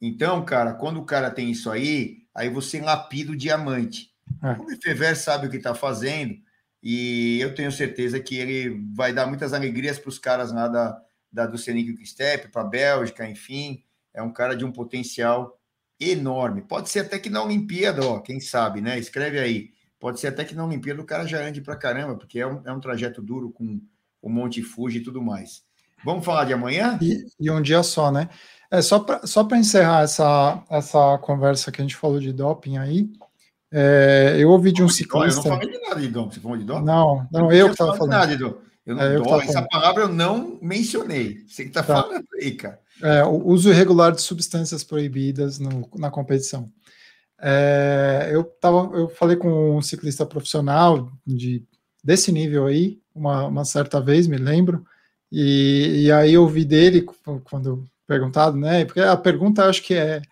[0.00, 4.10] Então, cara, quando o cara tem isso aí, aí você lapida o diamante.
[4.42, 4.52] É.
[4.60, 6.36] O Lefever sabe o que está fazendo
[6.82, 11.00] e eu tenho certeza que ele vai dar muitas alegrias para os caras lá da,
[11.32, 13.82] da do Senig Step, para a Bélgica, enfim.
[14.14, 15.57] É um cara de um potencial
[16.00, 16.62] enorme.
[16.62, 18.98] Pode ser até que na Olimpíada, ó, quem sabe, né?
[18.98, 19.70] Escreve aí.
[19.98, 22.60] Pode ser até que na Olimpíada o cara já ande para caramba, porque é um,
[22.64, 23.80] é um trajeto duro com
[24.22, 25.62] o Monte Fuji e tudo mais.
[26.04, 26.98] Vamos falar de amanhã?
[27.02, 28.28] E, e um dia só, né?
[28.70, 33.10] É, só para só encerrar essa, essa conversa que a gente falou de doping aí,
[33.72, 35.40] é, eu ouvi de um ciclista.
[35.40, 36.34] Eu não falei de nada de doping.
[36.34, 36.84] Você falou de doping?
[36.84, 38.10] Não, não, eu, eu que estava falando.
[38.10, 38.32] Nada.
[38.86, 41.44] Eu não, é, eu doping, essa palavra eu não mencionei.
[41.46, 42.02] Você que está tá.
[42.02, 42.78] falando aí, cara.
[43.02, 46.70] É, o uso irregular de substâncias proibidas no, na competição.
[47.40, 51.64] É, eu, tava, eu falei com um ciclista profissional de,
[52.02, 54.84] desse nível aí, uma, uma certa vez, me lembro,
[55.30, 57.06] e, e aí eu ouvi dele,
[57.44, 58.84] quando perguntado, né?
[58.86, 60.22] Porque a pergunta acho que é,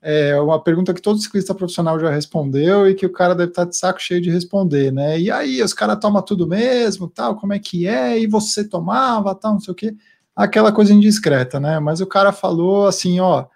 [0.00, 3.64] é uma pergunta que todo ciclista profissional já respondeu e que o cara deve estar
[3.66, 5.20] de saco cheio de responder, né?
[5.20, 8.18] E aí, os caras tomam tudo mesmo, tal, como é que é?
[8.18, 9.94] E você tomava, tal, não sei o quê.
[10.38, 11.80] Aquela coisa indiscreta, né?
[11.80, 13.46] Mas o cara falou assim, ó,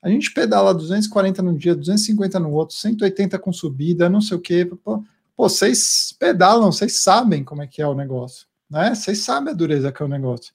[0.00, 4.40] a gente pedala 240 no dia, 250 no outro, 180 com subida, não sei o
[4.40, 4.64] quê.
[4.64, 5.04] Pô,
[5.36, 8.94] vocês pedalam, vocês sabem como é que é o negócio, né?
[8.94, 10.54] Vocês sabem a dureza que é o negócio.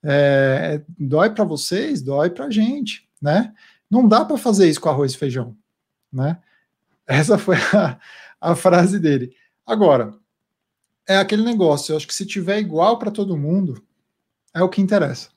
[0.00, 3.52] É, dói para vocês, dói para gente, né?
[3.90, 5.56] Não dá para fazer isso com arroz e feijão,
[6.12, 6.38] né?
[7.04, 7.98] Essa foi a,
[8.40, 9.34] a frase dele.
[9.66, 10.14] Agora,
[11.04, 13.84] é aquele negócio, eu acho que se tiver igual para todo mundo,
[14.56, 15.28] é o que interessa,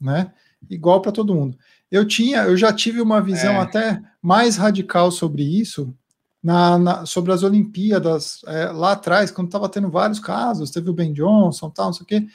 [0.00, 0.32] né?
[0.70, 1.58] Igual para todo mundo.
[1.90, 3.58] Eu tinha, eu já tive uma visão é.
[3.58, 5.94] até mais radical sobre isso
[6.42, 10.94] na, na sobre as Olimpíadas é, lá atrás, quando estava tendo vários casos, teve o
[10.94, 12.26] Ben Johnson, tal, não sei o quê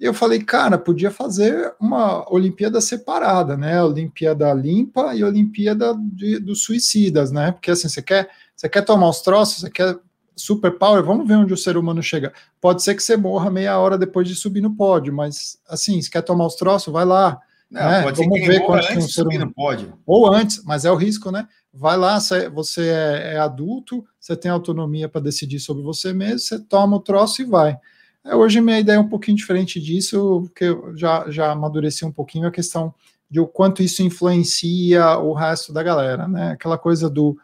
[0.00, 3.82] eu falei, cara, podia fazer uma Olimpíada separada, né?
[3.82, 7.52] Olimpíada limpa e Olimpíada de, dos suicidas, né?
[7.52, 9.98] Porque assim, você quer, você quer tomar os troços, você quer
[10.40, 12.32] super power, vamos ver onde o ser humano chega.
[12.60, 16.10] Pode ser que você morra meia hora depois de subir no pódio, mas assim, se
[16.10, 17.40] quer tomar os troços, vai lá.
[17.70, 18.02] Não, né?
[18.02, 19.52] Pode vamos ver quanto tem um ser humano.
[19.54, 19.92] Pode.
[20.04, 21.46] Ou antes, mas é o risco, né?
[21.72, 22.18] Vai lá,
[22.52, 27.00] você é, é adulto, você tem autonomia para decidir sobre você mesmo, você toma o
[27.00, 27.78] troço e vai.
[28.24, 32.12] É, hoje minha ideia é um pouquinho diferente disso, porque eu já, já amadureci um
[32.12, 32.92] pouquinho a questão
[33.30, 36.50] de o quanto isso influencia o resto da galera, né?
[36.50, 37.38] Aquela coisa do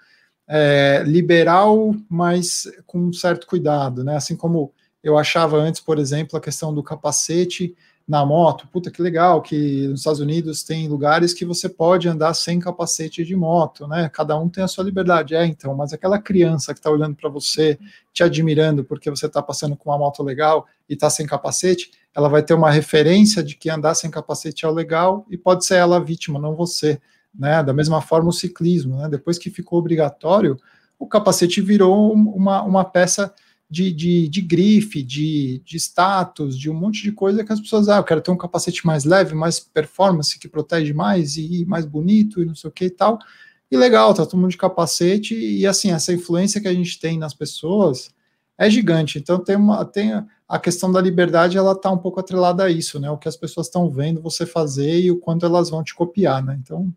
[0.48, 4.16] é, liberal, mas com um certo cuidado, né?
[4.16, 4.72] Assim como
[5.02, 7.76] eu achava antes, por exemplo, a questão do capacete
[8.06, 8.68] na moto.
[8.68, 13.24] Puta que legal que nos Estados Unidos tem lugares que você pode andar sem capacete
[13.24, 14.08] de moto, né?
[14.12, 17.28] Cada um tem a sua liberdade, é então, mas aquela criança que está olhando para
[17.28, 17.78] você,
[18.12, 22.28] te admirando porque você está passando com uma moto legal e está sem capacete, ela
[22.28, 25.76] vai ter uma referência de que andar sem capacete é o legal e pode ser
[25.76, 27.00] ela a vítima, não você.
[27.38, 27.62] Né?
[27.62, 29.08] Da mesma forma o ciclismo, né?
[29.08, 30.56] depois que ficou obrigatório,
[30.98, 33.32] o capacete virou uma, uma peça
[33.68, 37.88] de, de, de grife, de, de status, de um monte de coisa que as pessoas,
[37.88, 41.84] ah, eu quero ter um capacete mais leve, mais performance, que protege mais e mais
[41.84, 43.18] bonito e não sei o que e tal.
[43.70, 47.18] E legal, tá todo mundo de capacete e assim, essa influência que a gente tem
[47.18, 48.14] nas pessoas
[48.56, 49.18] é gigante.
[49.18, 50.12] Então tem uma tem
[50.48, 53.10] a questão da liberdade, ela tá um pouco atrelada a isso, né?
[53.10, 56.44] O que as pessoas estão vendo você fazer e o quanto elas vão te copiar,
[56.44, 56.56] né?
[56.62, 56.92] Então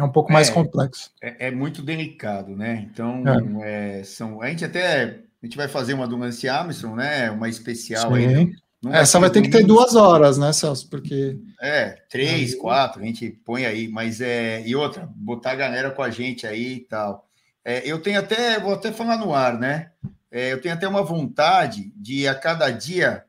[0.00, 1.10] é um pouco é, mais complexo.
[1.22, 2.88] É, é, muito delicado, né?
[2.90, 3.22] Então,
[3.62, 4.00] é.
[4.00, 4.04] é.
[4.04, 7.30] são, a gente até a gente vai fazer uma do Lance Armstrong, né?
[7.30, 8.26] Uma especial Sim.
[8.26, 8.52] aí.
[8.82, 10.88] Não Essa vai ter que ter duas horas, né, Celso?
[10.88, 11.38] Porque.
[11.60, 14.62] É, três, quatro, a gente põe aí, mas é.
[14.66, 17.26] E outra, botar a galera com a gente aí e tal.
[17.62, 19.90] É, eu tenho até, vou até falar no ar, né?
[20.30, 23.24] É, eu tenho até uma vontade de a cada dia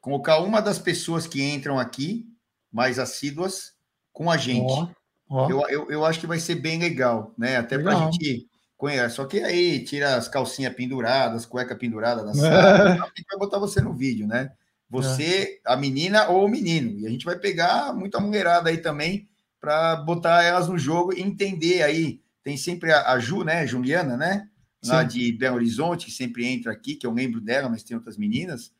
[0.00, 2.26] colocar uma das pessoas que entram aqui,
[2.72, 3.74] mais assíduas,
[4.12, 4.72] com a gente.
[4.72, 4.88] Oh,
[5.28, 5.50] oh.
[5.50, 7.56] Eu, eu, eu, acho que vai ser bem legal, né?
[7.56, 8.46] Até para a gente
[8.76, 9.16] conhece.
[9.16, 13.58] Só que aí tira as calcinhas penduradas, cueca pendurada da sala, a gente vai botar
[13.58, 14.52] você no vídeo, né?
[14.88, 15.72] Você, é.
[15.72, 16.98] a menina ou o menino.
[17.00, 19.28] E a gente vai pegar muita mulherada aí também
[19.60, 22.20] para botar elas no jogo e entender aí.
[22.42, 23.66] Tem sempre a, a Ju, né?
[23.66, 24.48] Juliana, né?
[24.84, 25.08] Lá Sim.
[25.08, 28.72] de Belo Horizonte, que sempre entra aqui, que eu lembro dela, mas tem outras meninas.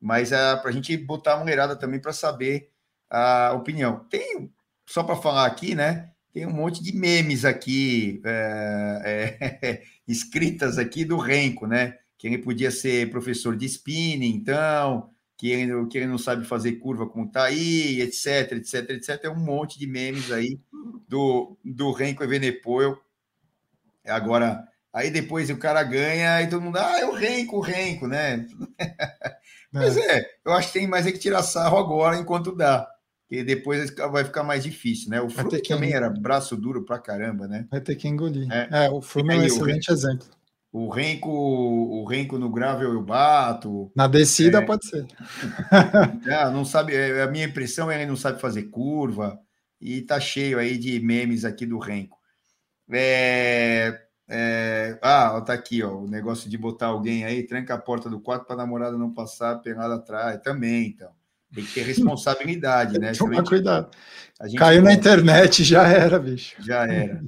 [0.00, 2.70] Mas é para a gente botar a mulherada também para saber
[3.10, 4.06] a opinião.
[4.08, 4.50] Tem,
[4.90, 6.10] só para falar aqui, né?
[6.32, 11.98] tem um monte de memes aqui, é, é, escritas aqui do Renko, né?
[12.16, 16.72] Que ele podia ser professor de spinning, então, que ele, que ele não sabe fazer
[16.72, 19.24] curva como tá aí, etc, etc, etc.
[19.24, 20.60] É um monte de memes aí
[21.08, 22.98] do, do Renko Evenepoel.
[24.06, 28.06] Agora, aí depois o cara ganha e todo mundo, ah, é o Renko, o Renko,
[28.06, 28.46] né?
[29.72, 30.18] Mas é.
[30.18, 32.88] é, eu acho que tem mais é que tirar sarro agora enquanto dá
[33.30, 35.20] e depois vai ficar mais difícil, né?
[35.20, 37.66] O Fluminense também era braço duro pra caramba, né?
[37.70, 38.50] Vai ter que engolir.
[38.50, 40.26] É, é o Fluminense é um excelente exemplo.
[40.72, 43.90] O Renko, o Renko no gravel eu bato.
[43.94, 45.06] Na descida é, pode ser.
[46.26, 49.38] é, não sabe, é, a minha impressão é que ele não sabe fazer curva
[49.80, 52.18] e tá cheio aí de memes aqui do Renko.
[52.92, 58.08] É, é, ah, tá aqui, ó, o negócio de botar alguém aí, tranca a porta
[58.08, 61.19] do quarto para namorada não passar pegada atrás, também, então.
[61.54, 63.12] Tem que ter responsabilidade, né?
[63.12, 63.90] Tomar gente, cuidado.
[64.56, 66.56] Caiu na internet, já era, bicho.
[66.62, 67.22] Já era.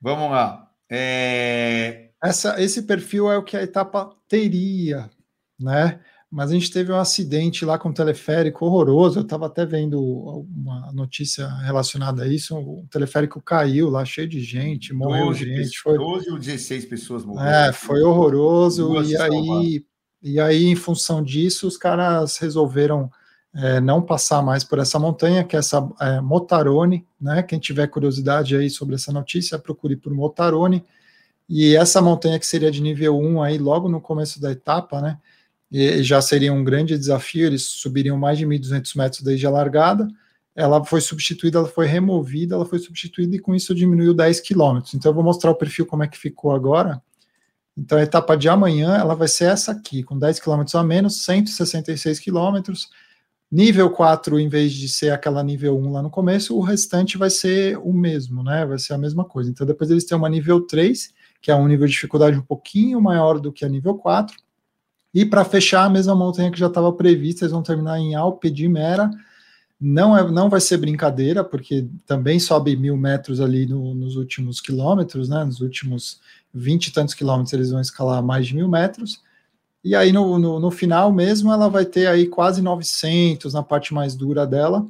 [0.00, 0.70] Vamos lá.
[0.90, 2.10] É...
[2.22, 5.10] Essa, esse perfil é o que a etapa teria,
[5.58, 6.00] né?
[6.30, 9.18] Mas a gente teve um acidente lá com o teleférico horroroso.
[9.18, 12.56] Eu estava até vendo uma notícia relacionada a isso.
[12.56, 15.78] O teleférico caiu lá, cheio de gente, morreu 12, gente.
[15.80, 17.52] Foi 12 ou 16 pessoas morreram.
[17.52, 18.90] É, foi horroroso.
[18.90, 19.84] Duas e aí,
[20.22, 23.10] e aí, em função disso, os caras resolveram
[23.54, 27.42] é, não passar mais por essa montanha, que é essa é, Motarone, né?
[27.42, 30.84] Quem tiver curiosidade aí sobre essa notícia, procure por Motarone.
[31.48, 35.18] E essa montanha que seria de nível 1 aí logo no começo da etapa, né?
[35.70, 40.08] E já seria um grande desafio, eles subiriam mais de 1.200 metros desde a largada.
[40.54, 44.94] Ela foi substituída, ela foi removida, ela foi substituída e com isso diminuiu 10 quilômetros.
[44.94, 47.02] Então eu vou mostrar o perfil como é que ficou agora.
[47.76, 51.24] Então a etapa de amanhã, ela vai ser essa aqui, com 10 quilômetros a menos,
[51.24, 52.88] 166 quilômetros
[53.52, 57.30] Nível 4, em vez de ser aquela nível 1 lá no começo, o restante vai
[57.30, 58.64] ser o mesmo, né?
[58.64, 59.50] Vai ser a mesma coisa.
[59.50, 63.00] Então, depois eles têm uma nível 3, que é um nível de dificuldade um pouquinho
[63.00, 64.36] maior do que a nível 4.
[65.12, 68.48] E para fechar a mesma montanha que já estava prevista, eles vão terminar em Alpe
[68.50, 69.10] de Mera.
[69.80, 74.60] Não, é, não vai ser brincadeira, porque também sobe mil metros ali no, nos últimos
[74.60, 75.42] quilômetros, né?
[75.42, 76.20] Nos últimos
[76.54, 79.20] 20 e tantos quilômetros eles vão escalar mais de mil metros.
[79.82, 83.94] E aí no, no, no, final mesmo ela vai ter aí quase 900 na parte
[83.94, 84.86] mais dura dela.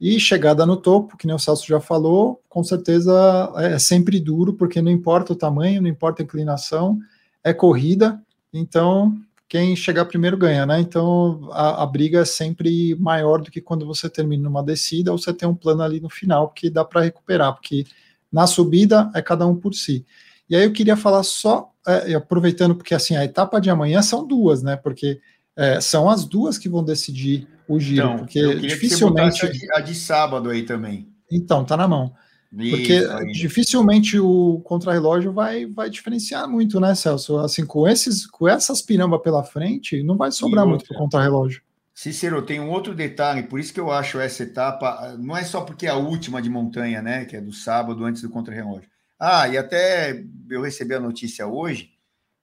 [0.00, 4.54] E chegada no topo, que nem o Celso já falou, com certeza é sempre duro,
[4.54, 6.98] porque não importa o tamanho, não importa a inclinação,
[7.44, 8.18] é corrida.
[8.52, 9.14] Então,
[9.50, 10.80] quem chegar primeiro ganha, né?
[10.80, 15.18] Então a, a, briga é sempre maior do que quando você termina uma descida ou
[15.18, 17.84] você tem um plano ali no final, porque dá para recuperar, porque
[18.32, 20.06] na subida é cada um por si.
[20.50, 24.26] E aí eu queria falar só, é, aproveitando, porque assim, a etapa de amanhã são
[24.26, 24.76] duas, né?
[24.76, 25.20] Porque
[25.56, 29.46] é, são as duas que vão decidir o giro, então, porque dificilmente.
[29.46, 31.08] a, de, a de sábado aí também.
[31.30, 32.12] Então, tá na mão.
[32.52, 37.38] Porque Isso, dificilmente o contrarrelógio vai, vai diferenciar muito, né, Celso?
[37.38, 41.62] Assim, com, esses, com essas piramba pela frente, não vai sobrar muito para o contrarrelógio.
[41.94, 45.60] Cícero, tem um outro detalhe, por isso que eu acho essa etapa, não é só
[45.60, 48.89] porque é a última de montanha, né, que é do sábado antes do contrarrelógio.
[49.20, 51.92] Ah, e até eu recebi a notícia hoje,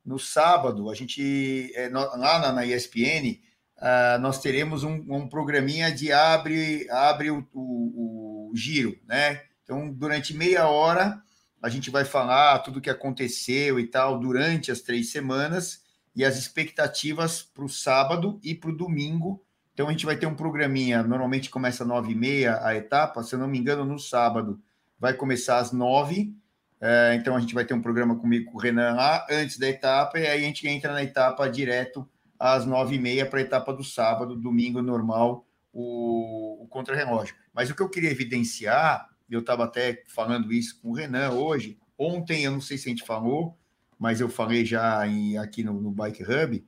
[0.05, 3.39] no sábado, a gente, é, lá na, na ESPN,
[3.77, 9.41] uh, nós teremos um, um, programinha de abre, abre o, o, o giro, né?
[9.63, 11.19] Então, durante meia hora,
[11.61, 15.81] a gente vai falar tudo o que aconteceu e tal durante as três semanas
[16.15, 19.43] e as expectativas para o sábado e para o domingo.
[19.73, 23.23] Então, a gente vai ter um programinha, normalmente começa às nove e meia a etapa,
[23.23, 24.61] se eu não me engano, no sábado
[24.99, 26.33] vai começar às nove.
[26.79, 29.67] É, então, a gente vai ter um programa comigo, com o Renan lá, antes da
[29.67, 32.07] etapa, e aí a gente entra na etapa direto
[32.39, 37.35] às nove e meia para a etapa do sábado, domingo normal, o, o contra-relógio.
[37.53, 41.77] Mas o que eu queria evidenciar eu estava até falando isso com o Renan hoje.
[41.97, 43.57] Ontem, eu não sei se a gente falou,
[43.99, 46.65] mas eu falei já em, aqui no, no, Bike Hub,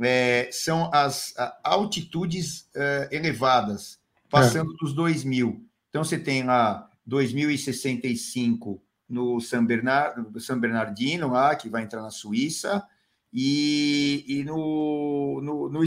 [0.00, 4.76] é, são as altitudes é, elevadas, passando é.
[4.80, 5.60] dos 2.000.
[5.90, 8.80] Então, você tem lá 2.065
[9.12, 12.82] no San, Bernard, San Bernardino, lá, que vai entrar na Suíça,
[13.30, 15.84] e, e no, no, no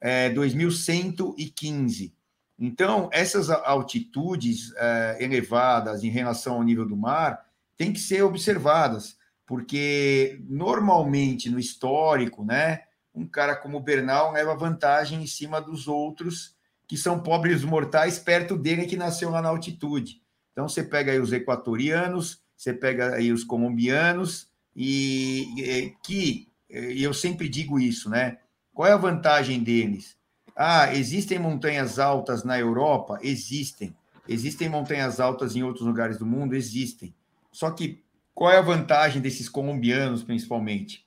[0.00, 2.12] é, 2.115.
[2.58, 7.44] Então, essas altitudes é, elevadas em relação ao nível do mar
[7.76, 14.54] têm que ser observadas, porque normalmente no histórico, né, um cara como o Bernal leva
[14.54, 16.54] vantagem em cima dos outros
[16.86, 20.21] que são pobres mortais perto dele que nasceu lá na altitude.
[20.52, 27.48] Então, você pega aí os equatorianos, você pega aí os colombianos, e, que eu sempre
[27.48, 28.38] digo isso, né?
[28.72, 30.16] Qual é a vantagem deles?
[30.56, 33.18] Ah, existem montanhas altas na Europa?
[33.22, 33.94] Existem.
[34.28, 36.54] Existem montanhas altas em outros lugares do mundo?
[36.54, 37.14] Existem.
[37.50, 38.02] Só que
[38.34, 41.04] qual é a vantagem desses colombianos, principalmente?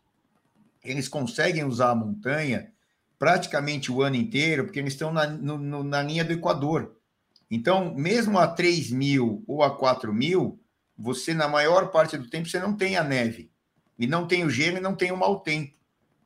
[0.83, 2.71] Eles conseguem usar a montanha
[3.17, 6.94] praticamente o ano inteiro, porque eles estão na, no, na linha do Equador.
[7.49, 10.59] Então, mesmo a 3 mil ou a 4 mil,
[10.97, 13.51] você, na maior parte do tempo, você não tem a neve.
[13.97, 15.73] E não tem o gelo e não tem o mau tempo,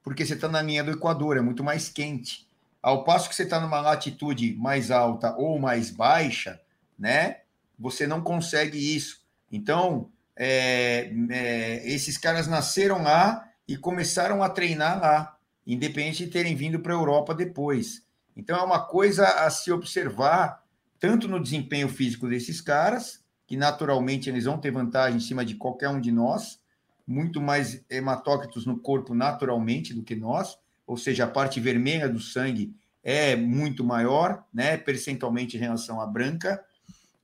[0.01, 2.47] porque você está na linha do Equador, é muito mais quente.
[2.81, 6.59] Ao passo que você está numa latitude mais alta ou mais baixa,
[6.97, 7.41] né?
[7.77, 9.21] Você não consegue isso.
[9.51, 16.55] Então, é, é, esses caras nasceram lá e começaram a treinar lá, independente de terem
[16.55, 18.03] vindo para a Europa depois.
[18.35, 20.63] Então, é uma coisa a se observar,
[20.99, 25.55] tanto no desempenho físico desses caras, que naturalmente eles vão ter vantagem em cima de
[25.55, 26.59] qualquer um de nós,
[27.07, 32.19] muito mais hematócritos no corpo naturalmente do que nós, ou seja, a parte vermelha do
[32.19, 36.63] sangue é muito maior, né, percentualmente em relação à branca.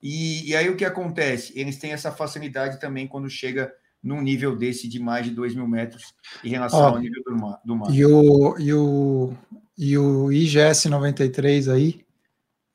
[0.01, 1.51] E, e aí o que acontece?
[1.55, 3.71] Eles têm essa facilidade também quando chega
[4.01, 6.13] num nível desse de mais de 2 mil metros
[6.43, 7.59] em relação Ó, ao nível do mar.
[7.65, 7.93] Do mar.
[7.93, 9.34] E, o, e, o,
[9.78, 12.04] e o IGS 93 aí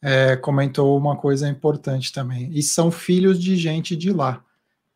[0.03, 2.51] é, comentou uma coisa importante também.
[2.53, 4.42] E são filhos de gente de lá.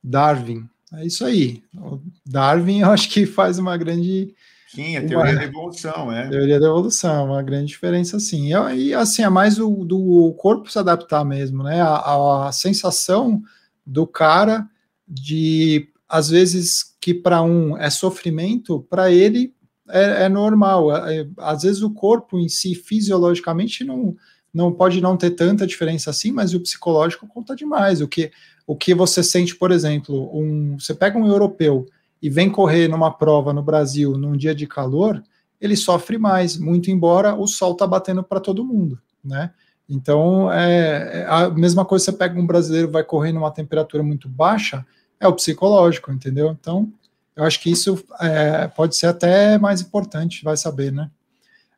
[0.03, 0.69] Darwin.
[0.93, 1.63] É isso aí.
[1.77, 4.35] O Darwin, eu acho que faz uma grande
[4.75, 6.29] Sim, a teoria uma, da evolução, é.
[6.29, 8.51] Teoria da evolução, uma grande diferença, sim.
[8.75, 11.81] E, assim, é mais o, do corpo se adaptar mesmo, né?
[11.81, 13.41] A, a, sensação
[13.87, 14.69] do cara
[15.07, 19.55] de, às vezes, que para um é sofrimento, para ele
[19.89, 20.95] é, é normal.
[21.07, 24.17] É, às vezes o corpo em si, fisiologicamente, não,
[24.55, 28.01] não pode não ter tanta diferença assim, mas o psicológico conta demais.
[28.01, 28.31] O que,
[28.65, 31.87] o que você sente, por exemplo, um, você pega um europeu
[32.23, 35.23] e vem correr numa prova no Brasil num dia de calor,
[35.61, 39.51] ele sofre mais, muito embora o sol tá batendo para todo mundo, né?
[39.89, 44.29] Então, é, é, a mesma coisa você pega um brasileiro vai correr numa temperatura muito
[44.29, 44.87] baixa,
[45.21, 46.57] é o psicológico, entendeu?
[46.59, 46.91] Então,
[47.37, 51.11] eu acho que isso é, pode ser até mais importante, vai saber, né?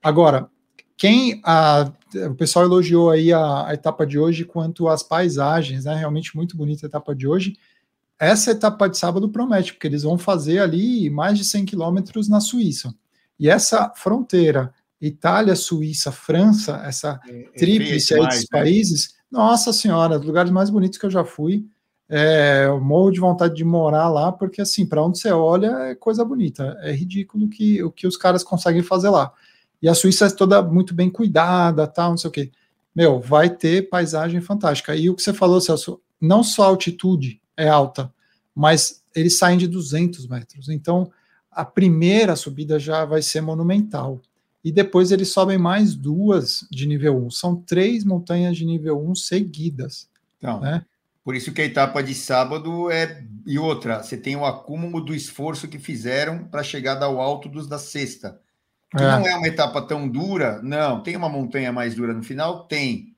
[0.03, 0.49] Agora,
[0.97, 5.95] quem a, o pessoal elogiou aí a, a etapa de hoje quanto às paisagens, né?
[5.95, 7.57] Realmente muito bonita a etapa de hoje
[8.19, 12.41] essa etapa de sábado promete, porque eles vão fazer ali mais de 100 quilômetros na
[12.41, 12.95] Suíça.
[13.39, 18.61] E essa fronteira, Itália, Suíça, França, essa é, é tríplice aí desses né?
[18.61, 21.67] países, nossa senhora, lugares mais bonitos que eu já fui.
[22.09, 25.95] É, eu morro de vontade de morar lá, porque assim, para onde você olha é
[25.95, 26.77] coisa bonita.
[26.81, 29.33] É ridículo que, o que os caras conseguem fazer lá.
[29.83, 32.53] E a Suíça é toda muito bem cuidada, tal, não sei o quê.
[32.95, 34.97] Meu, vai ter paisagem fantástica.
[34.97, 38.13] E o que você falou, Celso, não só a altitude é alta,
[38.55, 40.69] mas eles saem de 200 metros.
[40.69, 41.11] Então,
[41.51, 44.21] a primeira subida já vai ser monumental.
[44.65, 47.31] E depois eles sobem mais duas de nível 1.
[47.31, 50.09] São três montanhas de nível 1 seguidas.
[50.39, 50.85] Então, né?
[51.23, 53.25] Por isso que a etapa de sábado é.
[53.47, 57.67] E outra, você tem o acúmulo do esforço que fizeram para chegar ao alto dos
[57.67, 58.41] da sexta.
[58.91, 59.07] Que é.
[59.07, 61.03] não é uma etapa tão dura, não.
[61.03, 62.67] Tem uma montanha mais dura no final?
[62.67, 63.15] Tem.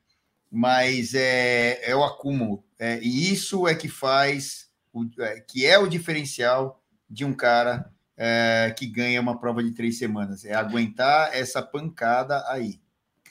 [0.51, 2.65] Mas é, é o acúmulo.
[2.79, 7.91] É, e isso é que faz, o, é, que é o diferencial de um cara
[8.17, 10.45] é, que ganha uma prova de três semanas.
[10.45, 12.81] É aguentar essa pancada aí.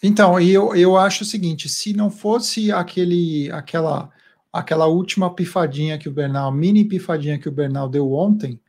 [0.01, 4.09] Então, eu, eu acho o seguinte: se não fosse aquele, aquela,
[4.53, 8.59] aquela última pifadinha que o Bernal, mini pifadinha que o Bernal deu ontem,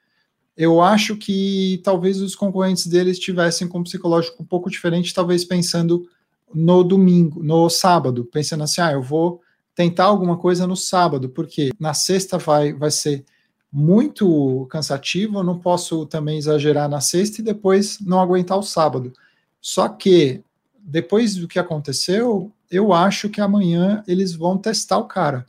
[0.58, 5.44] eu acho que talvez os concorrentes deles tivessem com um psicológico um pouco diferente, talvez
[5.44, 6.10] pensando
[6.52, 9.40] no domingo, no sábado, pensando assim, ah, eu vou
[9.72, 13.24] tentar alguma coisa no sábado, porque na sexta vai, vai ser
[13.70, 19.12] muito cansativo, eu não posso também exagerar na sexta e depois não aguentar o sábado.
[19.60, 20.42] Só que,
[20.80, 25.46] depois do que aconteceu, eu acho que amanhã eles vão testar o cara.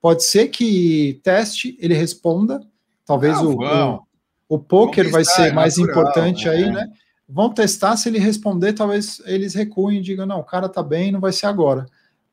[0.00, 2.66] Pode ser que teste, ele responda,
[3.04, 4.05] talvez o, o,
[4.48, 6.50] o poker vai ser é mais natural, importante né?
[6.50, 6.86] aí, né?
[7.28, 11.10] Vão testar, se ele responder, talvez eles recuem e digam, não, o cara tá bem,
[11.10, 11.86] não vai ser agora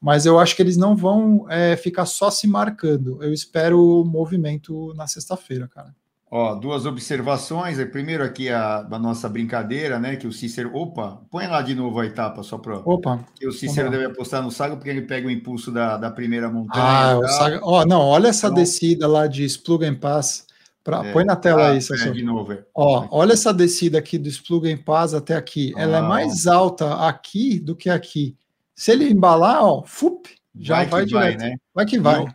[0.03, 3.24] mas eu acho que eles não vão é, ficar só se marcando.
[3.24, 5.95] Eu espero o movimento na sexta-feira, cara.
[6.30, 7.78] Ó, duas observações.
[7.86, 10.18] Primeiro aqui a da nossa brincadeira, né?
[10.18, 10.76] Que o Cícero.
[10.76, 12.80] Opa, põe lá de novo a etapa só para.
[12.80, 13.24] Opa.
[13.34, 16.49] Que o Cícero deve apostar no Saga porque ele pega o impulso da, da primeira
[16.49, 16.84] montanha.
[16.84, 17.61] Ah, o Saga.
[17.64, 18.55] Ó, não, olha essa então...
[18.55, 20.45] descida lá de Splugen Pass.
[20.84, 21.05] Pra...
[21.05, 22.51] É, põe na tela ah, aí, de novo.
[22.51, 22.65] É.
[22.75, 25.73] Ó, olha essa descida aqui do Splugen Pass até aqui.
[25.77, 28.36] Ela é ah, mais alta aqui do que aqui.
[28.75, 31.39] Se ele embalar, ó, fup, já vai, vai direto.
[31.39, 31.57] Vai, né?
[31.73, 32.25] vai que vai.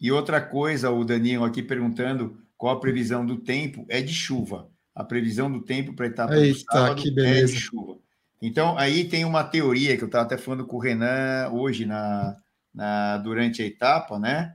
[0.00, 4.68] E, outra coisa, o Danilo aqui perguntando qual a previsão do tempo é de chuva.
[4.94, 7.52] A previsão do tempo para a etapa Eita, do sábado que beleza.
[7.52, 7.98] é de chuva.
[8.40, 12.36] Então, aí tem uma teoria que eu estava até falando com o Renan hoje na,
[12.72, 14.54] na durante a etapa, né?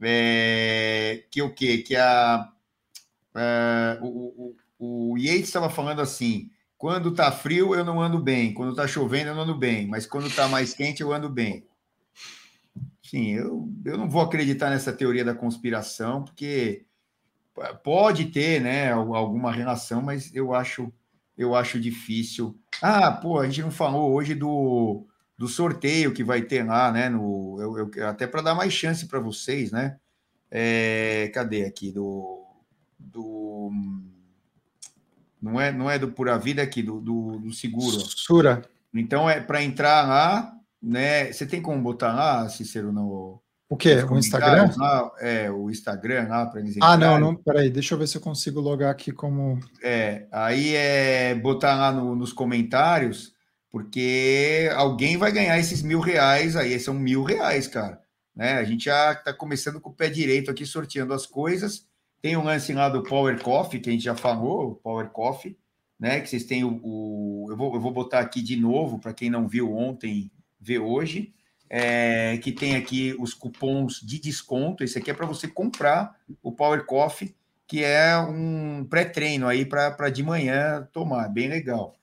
[0.00, 1.78] É, que o quê?
[1.78, 2.48] Que a,
[3.34, 8.52] a o, o, o Yates estava falando assim: quando tá frio, eu não ando bem.
[8.52, 9.86] Quando tá chovendo, eu não ando bem.
[9.86, 11.64] Mas quando tá mais quente, eu ando bem.
[13.02, 16.86] Sim, eu, eu não vou acreditar nessa teoria da conspiração, porque
[17.84, 20.92] pode ter, né, alguma relação, mas eu acho
[21.36, 22.58] eu acho difícil.
[22.80, 25.06] Ah, pô, a gente não falou hoje do,
[25.36, 27.08] do sorteio que vai ter lá, né?
[27.08, 29.98] No, eu, eu até para dar mais chance para vocês, né?
[30.50, 32.41] É, cadê aqui do,
[33.12, 33.70] do
[35.42, 37.98] não é, não é do Pura Vida aqui, do, do, do seguro.
[38.00, 38.62] Sura.
[38.94, 41.32] Então, é para entrar lá, né?
[41.32, 43.42] Você tem como botar lá, Cícero, no.
[43.68, 43.96] O quê?
[44.08, 44.70] O Instagram?
[44.76, 48.18] Lá, é, o Instagram lá para eles Ah, não, não, peraí, deixa eu ver se
[48.18, 49.58] eu consigo logar aqui como.
[49.82, 53.32] É, aí é botar lá no, nos comentários,
[53.70, 58.00] porque alguém vai ganhar esses mil reais aí, são mil reais, cara.
[58.36, 58.54] Né?
[58.54, 61.86] A gente já está começando com o pé direito aqui, sorteando as coisas.
[62.22, 65.58] Tem um lance lá do Power Coffee, que a gente já falou, o Power Coffee,
[65.98, 66.20] né?
[66.20, 66.80] Que vocês têm o.
[66.80, 70.78] o eu, vou, eu vou botar aqui de novo, para quem não viu ontem, ver
[70.78, 71.34] hoje.
[71.68, 74.84] É, que tem aqui os cupons de desconto.
[74.84, 77.34] Esse aqui é para você comprar o Power Coffee,
[77.66, 81.96] que é um pré-treino aí para de manhã tomar, bem legal.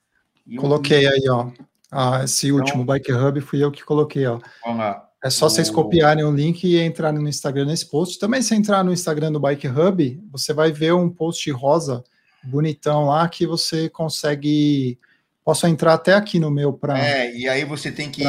[0.46, 1.10] E coloquei um...
[1.10, 1.50] aí, ó.
[1.90, 4.38] Ah, esse então, último Bike Hub fui eu que coloquei, ó.
[4.64, 5.09] Vamos lá.
[5.22, 5.50] É só o...
[5.50, 8.18] vocês copiarem o link e entrarem no Instagram nesse post.
[8.18, 12.02] Também, se entrar no Instagram do Bike Hub, você vai ver um post rosa
[12.42, 14.98] bonitão lá que você consegue.
[15.44, 16.98] Posso entrar até aqui no meu para.
[16.98, 18.22] É, e aí você tem que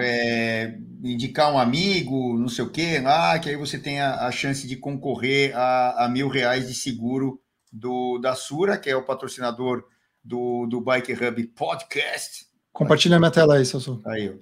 [0.00, 4.30] é, indicar um amigo, não sei o quê, lá, que aí você tem a, a
[4.30, 7.40] chance de concorrer a, a, mil reais de seguro
[7.72, 9.84] do da Sura, que é o patrocinador
[10.22, 12.46] do, do Bike Hub Podcast.
[12.72, 14.00] Compartilha minha tela aí, Celso.
[14.06, 14.32] Aí,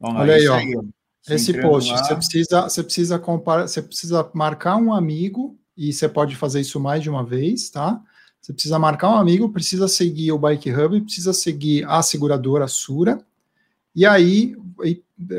[0.00, 0.12] ó.
[0.18, 0.56] Olha aí, ó.
[0.56, 0.82] Aí, ó.
[1.28, 6.34] Esse post, você precisa, você precisa comparar, você precisa marcar um amigo e você pode
[6.34, 8.00] fazer isso mais de uma vez, tá?
[8.40, 13.20] Você precisa marcar um amigo, precisa seguir o Bike Hub, precisa seguir a seguradora Sura.
[13.94, 14.56] E aí,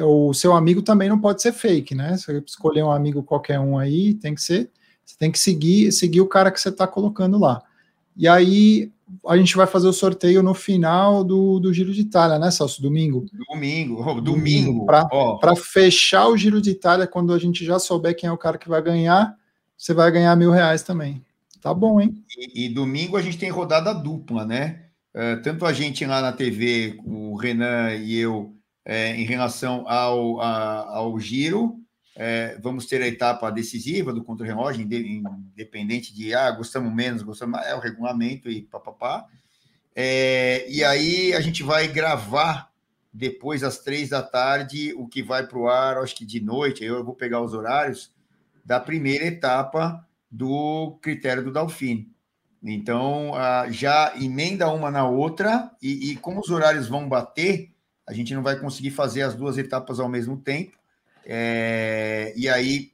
[0.03, 2.15] o seu amigo também não pode ser fake, né?
[2.17, 4.69] Você escolher um amigo qualquer um aí, tem que ser,
[5.03, 7.63] você tem que seguir, seguir o cara que você está colocando lá.
[8.15, 8.91] E aí,
[9.27, 12.81] a gente vai fazer o sorteio no final do, do Giro de Itália, né, Celso?
[12.81, 13.25] Domingo.
[13.49, 14.85] Domingo, oh, domingo.
[14.85, 15.55] Para oh.
[15.55, 18.69] fechar o Giro de Itália, quando a gente já souber quem é o cara que
[18.69, 19.35] vai ganhar,
[19.77, 21.23] você vai ganhar mil reais também.
[21.61, 22.23] Tá bom, hein?
[22.37, 24.85] E, e domingo a gente tem rodada dupla, né?
[25.13, 28.55] Uh, tanto a gente lá na TV, o Renan e eu,
[28.85, 31.80] é, em relação ao, a, ao giro,
[32.15, 37.67] é, vamos ter a etapa decisiva do contra-relógio, independente de ah, gostamos menos, gostamos mais,
[37.67, 39.25] é o regulamento e papapá.
[39.95, 42.71] É, e aí a gente vai gravar
[43.13, 46.83] depois às três da tarde o que vai para o ar, acho que de noite,
[46.83, 48.13] eu vou pegar os horários
[48.63, 52.09] da primeira etapa do critério do Dalfine.
[52.63, 53.33] Então,
[53.69, 57.71] já emenda uma na outra, e, e como os horários vão bater,
[58.07, 60.77] a gente não vai conseguir fazer as duas etapas ao mesmo tempo.
[61.25, 62.91] É, e aí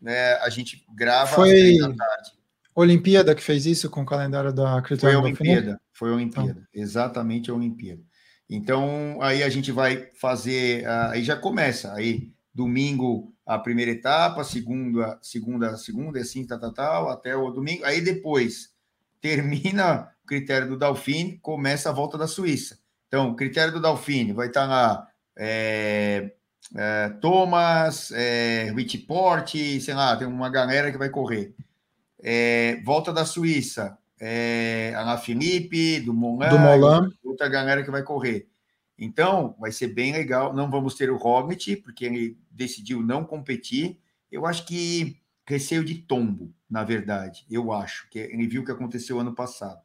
[0.00, 1.78] né, a gente grava Foi...
[1.78, 2.36] às tarde.
[2.74, 6.50] Olimpíada que fez isso com o calendário da Critério Foi a Olimpíada, foi a Olimpíada,
[6.50, 6.64] então.
[6.74, 8.02] exatamente a Olimpíada.
[8.50, 15.18] Então, aí a gente vai fazer, aí já começa, aí domingo a primeira etapa, segunda,
[15.22, 17.84] segunda, segunda, assim, tal, tal, tal, até o domingo.
[17.84, 18.70] Aí depois
[19.20, 22.78] termina o critério do Dalfine, começa a volta da Suíça.
[23.08, 26.32] Então, o critério do Dalfine vai estar lá é,
[26.74, 28.72] é, Thomas, é,
[29.80, 31.54] sei lá, tem uma galera que vai correr.
[32.22, 36.58] É, volta da Suíça, é, Ana Felipe, do Molan, do
[37.24, 38.48] outra galera que vai correr.
[38.98, 40.54] Então, vai ser bem legal.
[40.54, 43.98] Não vamos ter o Roglic, porque ele decidiu não competir.
[44.32, 47.44] Eu acho que receio de tombo, na verdade.
[47.50, 49.80] Eu acho que ele viu o que aconteceu ano passado.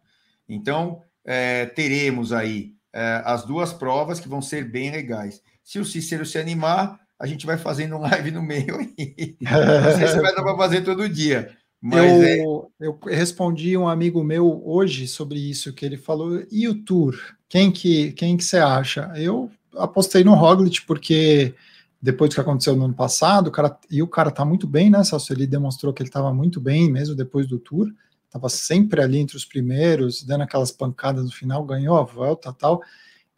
[0.48, 5.42] Então, é, teremos aí é, as duas provas que vão ser bem legais.
[5.64, 9.36] Se o Cícero se animar, a gente vai fazendo um live no meio aí.
[9.42, 11.56] Não sei se vai dar para fazer todo dia.
[11.82, 12.88] Mas eu, é...
[12.88, 17.16] eu respondi um amigo meu hoje sobre isso, que ele falou, e o Tour?
[17.50, 19.12] Quem que, quem que você acha?
[19.16, 21.56] Eu apostei no Roglic, porque
[22.02, 24.90] depois do que aconteceu no ano passado, o cara, e o cara tá muito bem,
[24.90, 25.34] né, Celso?
[25.34, 27.92] Ele demonstrou que ele estava muito bem, mesmo depois do Tour,
[28.26, 32.82] estava sempre ali entre os primeiros, dando aquelas pancadas no final, ganhou a volta tal.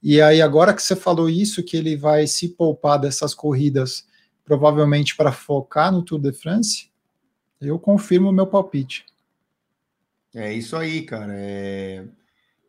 [0.06, 4.06] E aí, agora que você falou isso, que ele vai se poupar dessas corridas,
[4.44, 6.92] provavelmente para focar no Tour de France,
[7.62, 9.06] eu confirmo o meu palpite.
[10.36, 11.32] É isso aí, cara.
[11.34, 12.04] É,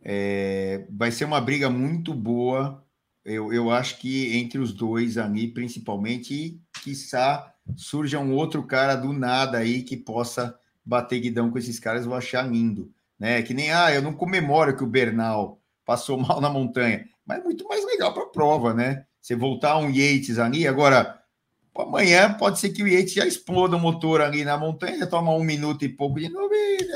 [0.04, 2.84] é, vai ser uma briga muito boa.
[3.24, 8.94] Eu, eu acho que entre os dois ali, principalmente, e quiçá surja um outro cara
[8.94, 12.92] do nada aí que possa bater guidão com esses caras, eu vou achar lindo.
[13.18, 13.42] Né?
[13.42, 17.42] Que nem, ah, eu não comemoro que o Bernal passou mal na montanha mas é
[17.42, 19.04] muito mais legal para a prova, né?
[19.20, 21.20] Você voltar um Yates ali, agora
[21.76, 25.42] amanhã pode ser que o Yates já exploda o motor ali na montanha, toma um
[25.42, 26.88] minuto e pouco de novo, e,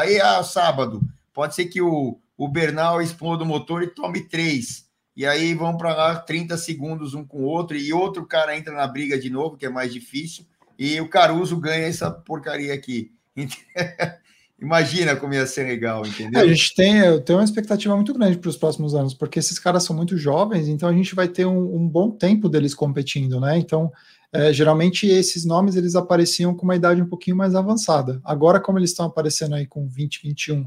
[0.00, 1.00] aí ah, sábado,
[1.32, 5.76] pode ser que o, o Bernal exploda o motor e tome três, e aí vão
[5.76, 9.30] para lá 30 segundos um com o outro, e outro cara entra na briga de
[9.30, 10.44] novo, que é mais difícil,
[10.78, 13.12] e o Caruso ganha essa porcaria aqui.
[14.60, 16.40] Imagina como ia ser legal, entendeu?
[16.40, 19.38] É, a gente tem, eu tenho uma expectativa muito grande para os próximos anos, porque
[19.38, 22.74] esses caras são muito jovens, então a gente vai ter um, um bom tempo deles
[22.74, 23.58] competindo, né?
[23.58, 23.92] Então,
[24.32, 28.20] é, geralmente esses nomes eles apareciam com uma idade um pouquinho mais avançada.
[28.24, 30.66] Agora, como eles estão aparecendo aí com 20, 21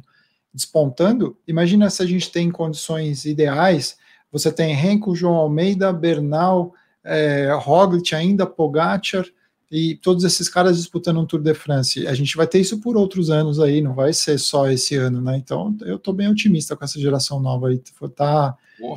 [0.53, 3.97] despontando, imagina se a gente tem condições ideais,
[4.31, 6.73] você tem Renko, João Almeida, Bernal,
[7.03, 9.25] é, Roglic ainda, Pogacar,
[9.69, 12.07] e todos esses caras disputando um Tour de France.
[12.07, 15.21] A gente vai ter isso por outros anos aí, não vai ser só esse ano,
[15.21, 15.37] né?
[15.37, 17.81] Então eu tô bem otimista com essa geração nova aí.
[18.15, 18.55] Tá,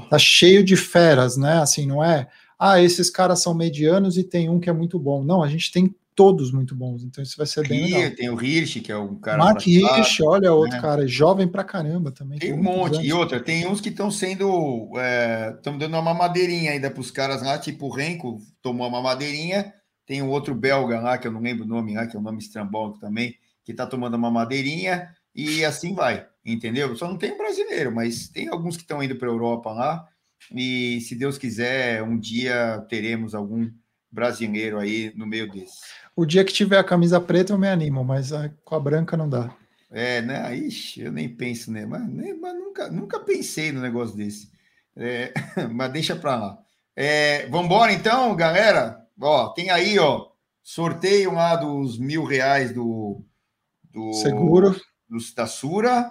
[0.09, 1.61] tá cheio de feras, né?
[1.61, 2.28] Assim, não é,
[2.59, 5.24] ah, esses caras são medianos e tem um que é muito bom.
[5.24, 8.11] Não, a gente tem todos muito bons, então isso vai ser bem legal.
[8.15, 9.39] Tem o Hirsch, que é um cara.
[9.39, 10.81] Mark Hirsch, olha, outro né?
[10.81, 12.39] cara, jovem pra caramba também.
[12.39, 12.97] Tem, um monte.
[12.97, 13.09] Anos.
[13.09, 14.90] E outra, tem uns que estão sendo.
[15.57, 19.01] Estão é, dando uma madeirinha ainda para os caras lá, tipo o Renko tomou uma
[19.01, 19.73] madeirinha
[20.11, 22.20] tem um outro belga lá, que eu não lembro o nome lá, que é o
[22.20, 26.97] um nome estrambólico também, que está tomando uma madeirinha, e assim vai, entendeu?
[26.97, 30.09] Só não tem um brasileiro, mas tem alguns que estão indo para a Europa lá,
[30.53, 33.70] e se Deus quiser, um dia teremos algum
[34.11, 35.78] brasileiro aí no meio desse.
[36.16, 38.32] O dia que tiver a camisa preta eu me animo, mas
[38.65, 39.55] com a branca não dá.
[39.93, 40.57] É, né?
[40.57, 41.87] Ixi, eu nem penso, né?
[41.87, 42.35] Mas, né?
[42.35, 44.51] mas nunca, nunca pensei no negócio desse.
[44.97, 45.32] É,
[45.70, 46.59] mas deixa para lá.
[46.97, 49.01] É, Vamos embora então, galera?
[49.20, 50.28] Ó, tem aí, ó,
[50.62, 53.24] sorteio lá dos mil reais do,
[53.84, 54.72] do seguro
[55.09, 56.10] do, da Sura.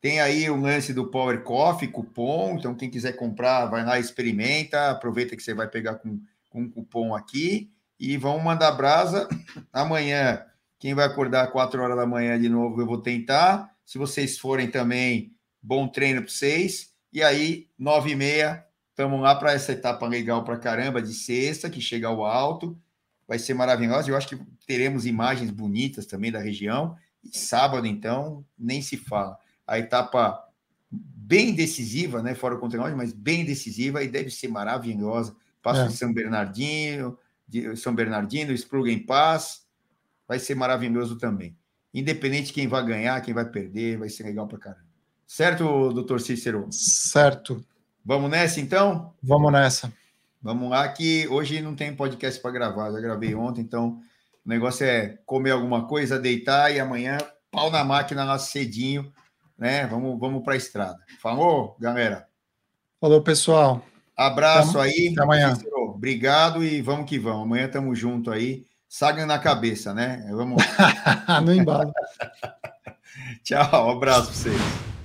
[0.00, 2.56] Tem aí o lance do Power Coffee, cupom.
[2.58, 4.90] Então, quem quiser comprar, vai lá, experimenta.
[4.90, 7.70] Aproveita que você vai pegar com, com um cupom aqui.
[7.98, 9.28] E vão mandar brasa.
[9.72, 10.44] Amanhã,
[10.78, 13.74] quem vai acordar às 4 horas da manhã de novo, eu vou tentar.
[13.84, 16.92] Se vocês forem também, Bom treino para vocês.
[17.12, 18.64] E aí, nove e meia,
[18.96, 22.74] estamos lá para essa etapa legal para caramba de sexta, que chega ao alto.
[23.28, 24.08] Vai ser maravilhosa.
[24.08, 26.96] Eu acho que teremos imagens bonitas também da região.
[27.22, 29.36] E sábado, então, nem se fala.
[29.66, 30.42] A etapa
[30.90, 32.34] bem decisiva, né?
[32.34, 35.36] Fora o conteúdo, mas bem decisiva e deve ser maravilhosa.
[35.60, 35.88] Passo é.
[35.88, 39.66] de São Bernardino, de São Bernardino, Sprug em Paz.
[40.26, 41.54] Vai ser maravilhoso também.
[41.92, 44.86] Independente de quem vai ganhar, quem vai perder, vai ser legal para caramba.
[45.26, 46.66] Certo, doutor Cícero?
[46.70, 47.62] Certo.
[48.06, 49.12] Vamos nessa, então?
[49.20, 49.92] Vamos nessa.
[50.40, 52.92] Vamos lá, que hoje não tem podcast para gravar.
[52.92, 54.00] Já gravei ontem, então
[54.44, 57.18] o negócio é comer alguma coisa, deitar e amanhã
[57.50, 59.12] pau na máquina lá cedinho,
[59.58, 59.88] né?
[59.88, 60.98] Vamos, vamos para a estrada.
[61.20, 62.28] Falou, galera?
[63.00, 63.84] Falou, pessoal.
[64.16, 65.08] Abraço até, aí.
[65.12, 65.58] Até amanhã.
[65.74, 67.42] Obrigado e vamos que vamos.
[67.42, 68.64] Amanhã estamos junto aí.
[68.88, 70.24] Saga na cabeça, né?
[70.30, 70.62] Vamos.
[71.44, 71.92] no embalo.
[73.42, 74.95] Tchau, um abraço para vocês.